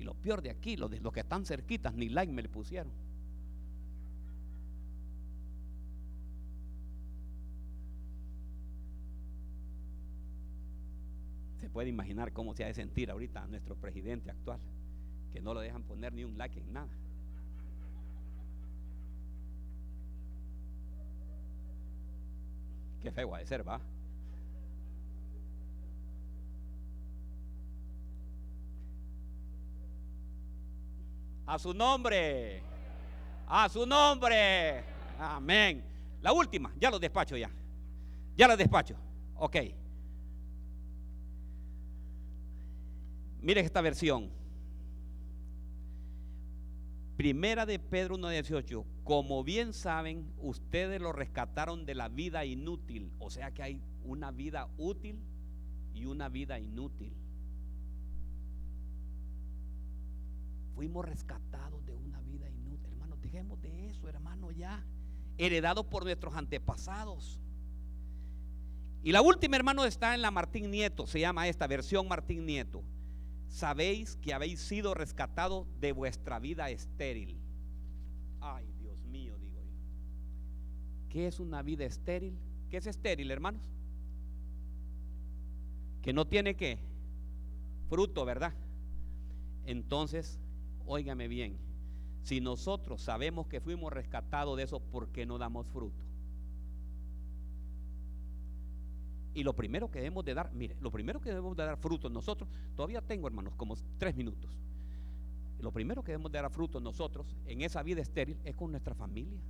[0.04, 2.92] Lo peor de aquí, los, de, los que están cerquitas, ni like me le pusieron.
[11.58, 14.60] Se puede imaginar cómo se ha de sentir ahorita a nuestro presidente actual,
[15.32, 16.92] que no lo dejan poner ni un like en nada.
[23.02, 23.80] Qué feo ha de ser, va.
[31.46, 32.62] A su nombre.
[33.46, 34.82] A su nombre.
[35.18, 35.84] Amén.
[36.22, 37.50] La última, ya lo despacho ya.
[38.36, 38.96] Ya lo despacho.
[39.36, 39.56] Ok.
[43.40, 44.30] Mire esta versión.
[47.16, 48.84] Primera de Pedro 1.18.
[49.04, 53.12] Como bien saben, ustedes lo rescataron de la vida inútil.
[53.18, 55.20] O sea que hay una vida útil
[55.92, 57.12] y una vida inútil.
[60.74, 62.92] Fuimos rescatados de una vida inútil.
[62.92, 64.84] Hermano, dejemos de eso, hermano, ya.
[65.38, 67.40] Heredado por nuestros antepasados.
[69.02, 71.06] Y la última, hermano, está en la Martín Nieto.
[71.06, 72.82] Se llama esta versión Martín Nieto.
[73.48, 77.38] Sabéis que habéis sido rescatados de vuestra vida estéril.
[78.40, 79.70] Ay, Dios mío, digo yo.
[81.08, 82.36] ¿Qué es una vida estéril?
[82.68, 83.62] ¿Qué es estéril, hermanos?
[86.02, 86.78] Que no tiene qué?
[87.88, 88.54] Fruto, ¿verdad?
[89.66, 90.40] Entonces,
[90.86, 91.58] óigame bien,
[92.22, 96.02] si nosotros sabemos que fuimos rescatados de eso, ¿por qué no damos fruto?
[99.34, 102.08] Y lo primero que debemos de dar, mire, lo primero que debemos de dar fruto
[102.08, 104.56] nosotros, todavía tengo hermanos como tres minutos.
[105.58, 108.94] Lo primero que debemos de dar fruto nosotros en esa vida estéril es con nuestra
[108.94, 109.40] familia.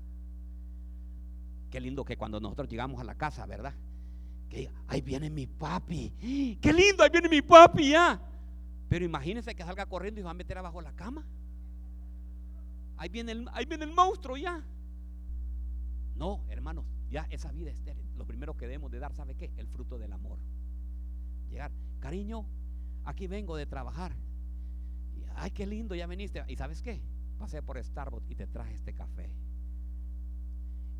[1.71, 3.75] Qué lindo que cuando nosotros llegamos a la casa, ¿verdad?
[4.49, 6.59] Que ahí viene mi papi.
[6.61, 8.21] Qué lindo, ahí viene mi papi ya.
[8.95, 11.27] Pero imagínense que salga corriendo y va a meter abajo la cama.
[12.97, 14.65] Ahí viene el, ahí viene el monstruo ya.
[16.15, 19.51] No, hermanos, ya esa vida estéril lo primero que debemos de dar, ¿sabe qué?
[19.57, 20.39] El fruto del amor.
[21.51, 22.47] Llegar, cariño,
[23.05, 24.15] aquí vengo de trabajar.
[25.35, 26.45] Ay, qué lindo, ya viniste.
[26.47, 27.03] ¿Y sabes qué?
[27.37, 29.29] Pasé por Starbucks y te traje este café.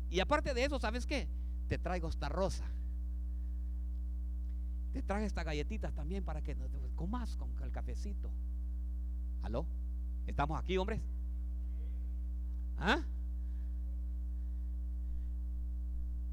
[0.09, 1.29] Y aparte de eso, ¿sabes qué?
[1.69, 2.65] Te traigo esta rosa.
[4.95, 6.55] Te traje estas galletitas también para que
[6.95, 8.31] comas con el cafecito.
[9.41, 9.65] ¿Aló?
[10.25, 11.01] ¿Estamos aquí, hombres?
[12.77, 13.01] ¿Ah?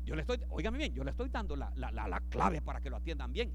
[0.04, 3.32] Yo le estoy, óigame bien, yo le estoy dando la, clave para que lo atiendan
[3.32, 3.52] bien.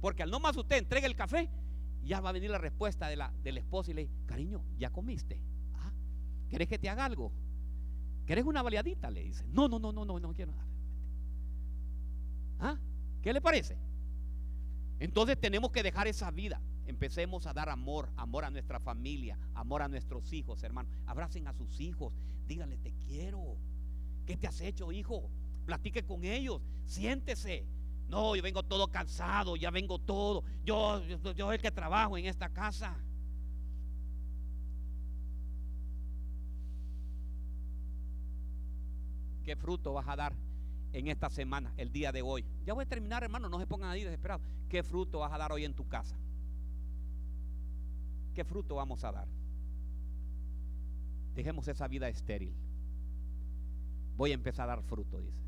[0.00, 1.50] Porque al no más usted entregue el café,
[2.04, 4.90] ya va a venir la respuesta de la, del esposo y le dice, cariño, ¿ya
[4.90, 5.42] comiste?
[5.74, 5.90] ¿Ah?
[6.48, 7.32] ¿Querés que te haga algo?
[8.24, 9.10] ¿Querés una baleadita?
[9.10, 9.44] Le dice.
[9.48, 10.68] No, no, no, no, no, no quiero nada.
[12.60, 12.78] ¿Ah?
[13.20, 13.83] ¿Qué le parece?
[15.00, 16.60] Entonces tenemos que dejar esa vida.
[16.86, 20.88] Empecemos a dar amor, amor a nuestra familia, amor a nuestros hijos, hermano.
[21.06, 22.12] Abracen a sus hijos,
[22.46, 23.56] díganle, te quiero.
[24.26, 25.30] ¿Qué te has hecho, hijo?
[25.64, 27.66] platique con ellos, siéntese.
[28.08, 30.44] No, yo vengo todo cansado, ya vengo todo.
[30.64, 32.96] Yo, yo, yo el que trabajo en esta casa.
[39.42, 40.34] ¿Qué fruto vas a dar
[40.94, 42.44] en esta semana, el día de hoy?
[42.64, 44.46] Ya voy a terminar, hermano, no se pongan ahí desesperados.
[44.68, 46.16] ¿Qué fruto vas a dar hoy en tu casa?
[48.32, 49.28] ¿Qué fruto vamos a dar?
[51.34, 52.54] Dejemos esa vida estéril.
[54.16, 55.42] Voy a empezar a dar fruto, dice.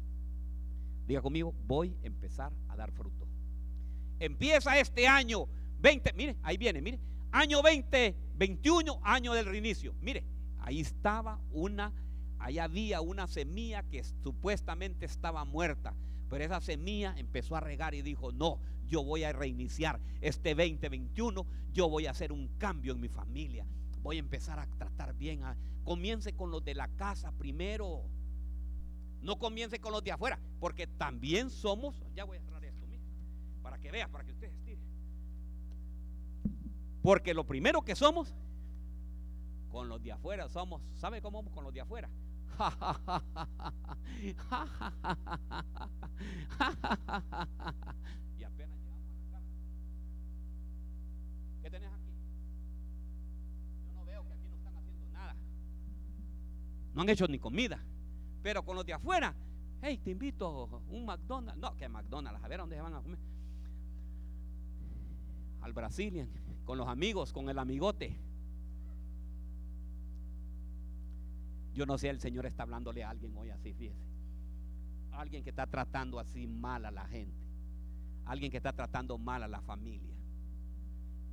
[1.06, 3.28] Diga conmigo, voy a empezar a dar fruto.
[4.18, 5.46] Empieza este año
[5.78, 6.98] 20, mire, ahí viene, mire,
[7.30, 9.94] año 20, 21, año del reinicio.
[10.00, 10.24] Mire,
[10.58, 11.92] ahí estaba una,
[12.46, 15.96] ahí había una semilla que supuestamente estaba muerta,
[16.30, 21.44] pero esa semilla empezó a regar y dijo, no, yo voy a reiniciar este 2021,
[21.72, 23.66] yo voy a hacer un cambio en mi familia,
[24.00, 28.04] voy a empezar a tratar bien, a, comience con los de la casa primero.
[29.22, 33.02] No comience con los de afuera, porque también somos, ya voy a cerrar esto, mira,
[33.60, 34.80] para que vea, para que usted estire.
[37.02, 38.36] Porque lo primero que somos,
[39.68, 42.08] con los de afuera somos, ¿sabe cómo vamos con los de afuera?
[48.38, 49.52] Y apenas llegamos a la casa.
[51.62, 52.12] ¿Qué tenés aquí?
[53.86, 55.36] Yo no veo que aquí no están haciendo nada.
[56.94, 57.84] No han hecho ni comida.
[58.42, 59.34] Pero con los de afuera,
[59.82, 61.60] hey, te invito un McDonald's.
[61.60, 63.18] No, que McDonald's, a ver dónde se van a comer.
[65.60, 66.30] Al Brazilian,
[66.64, 68.18] con los amigos, con el amigote.
[71.76, 74.00] Yo no sé, el Señor está hablándole a alguien hoy así, fíjese.
[75.12, 77.36] Alguien que está tratando así mal a la gente.
[78.24, 80.16] Alguien que está tratando mal a la familia.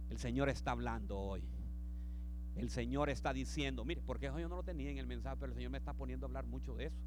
[0.10, 1.44] El Señor está hablando hoy.
[2.58, 5.56] El Señor está diciendo, mire, porque yo no lo tenía en el mensaje, pero el
[5.56, 7.00] Señor me está poniendo a hablar mucho de eso.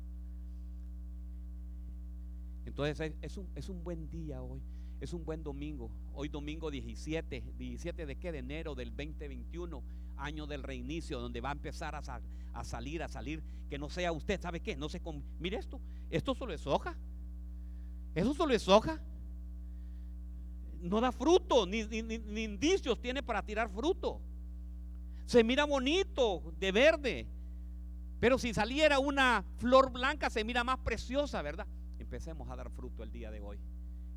[2.64, 4.62] Entonces es un, es un buen día hoy.
[4.98, 5.90] Es un buen domingo.
[6.14, 8.32] Hoy domingo 17, 17 de qué?
[8.32, 9.82] De enero del 2021,
[10.16, 12.02] año del reinicio, donde va a empezar a,
[12.64, 13.42] salir, a salir.
[13.68, 14.76] Que no sea usted, ¿sabe qué?
[14.76, 15.00] No se...
[15.38, 16.96] Mire esto, esto solo es hoja.
[18.14, 19.00] Eso solo es hoja.
[20.80, 24.20] No da fruto, ni, indicios tiene para tirar fruto.
[25.26, 27.26] Se mira bonito, de verde.
[28.20, 31.66] Pero si saliera una flor blanca, se mira más preciosa, ¿verdad?
[31.98, 33.58] Empecemos a dar fruto el día de hoy.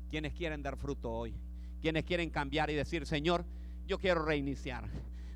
[0.08, 1.34] ¿Quiénes quieren dar fruto hoy?
[1.80, 3.44] ¿Quiénes quieren cambiar y decir, Señor,
[3.86, 4.88] yo quiero reiniciar?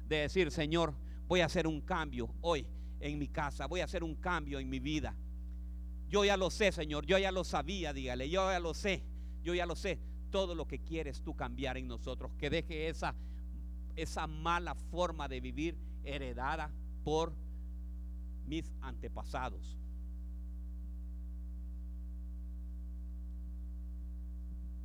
[0.07, 0.95] De decir, Señor,
[1.27, 2.67] voy a hacer un cambio hoy
[3.01, 5.15] en mi casa, voy a hacer un cambio en mi vida.
[6.09, 9.03] Yo ya lo sé, Señor, yo ya lo sabía, dígale, yo ya lo sé,
[9.43, 9.99] yo ya lo sé.
[10.31, 13.15] Todo lo que quieres tú cambiar en nosotros, que deje esa,
[13.97, 16.71] esa mala forma de vivir heredada
[17.05, 17.35] por
[18.47, 19.79] mis antepasados.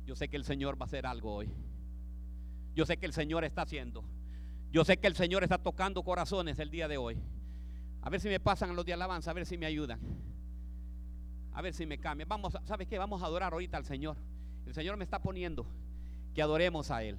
[0.06, 1.48] Yo sé que el Señor va a hacer algo hoy.
[2.74, 4.04] Yo sé que el Señor está haciendo.
[4.72, 7.18] Yo sé que el Señor está tocando corazones el día de hoy.
[8.02, 10.00] A ver si me pasan los de alabanza, a ver si me ayudan.
[11.52, 12.28] A ver si me cambian.
[12.28, 12.96] Vamos, ¿sabes qué?
[12.98, 14.16] Vamos a adorar ahorita al Señor.
[14.66, 15.66] El Señor me está poniendo
[16.34, 17.18] que adoremos a Él.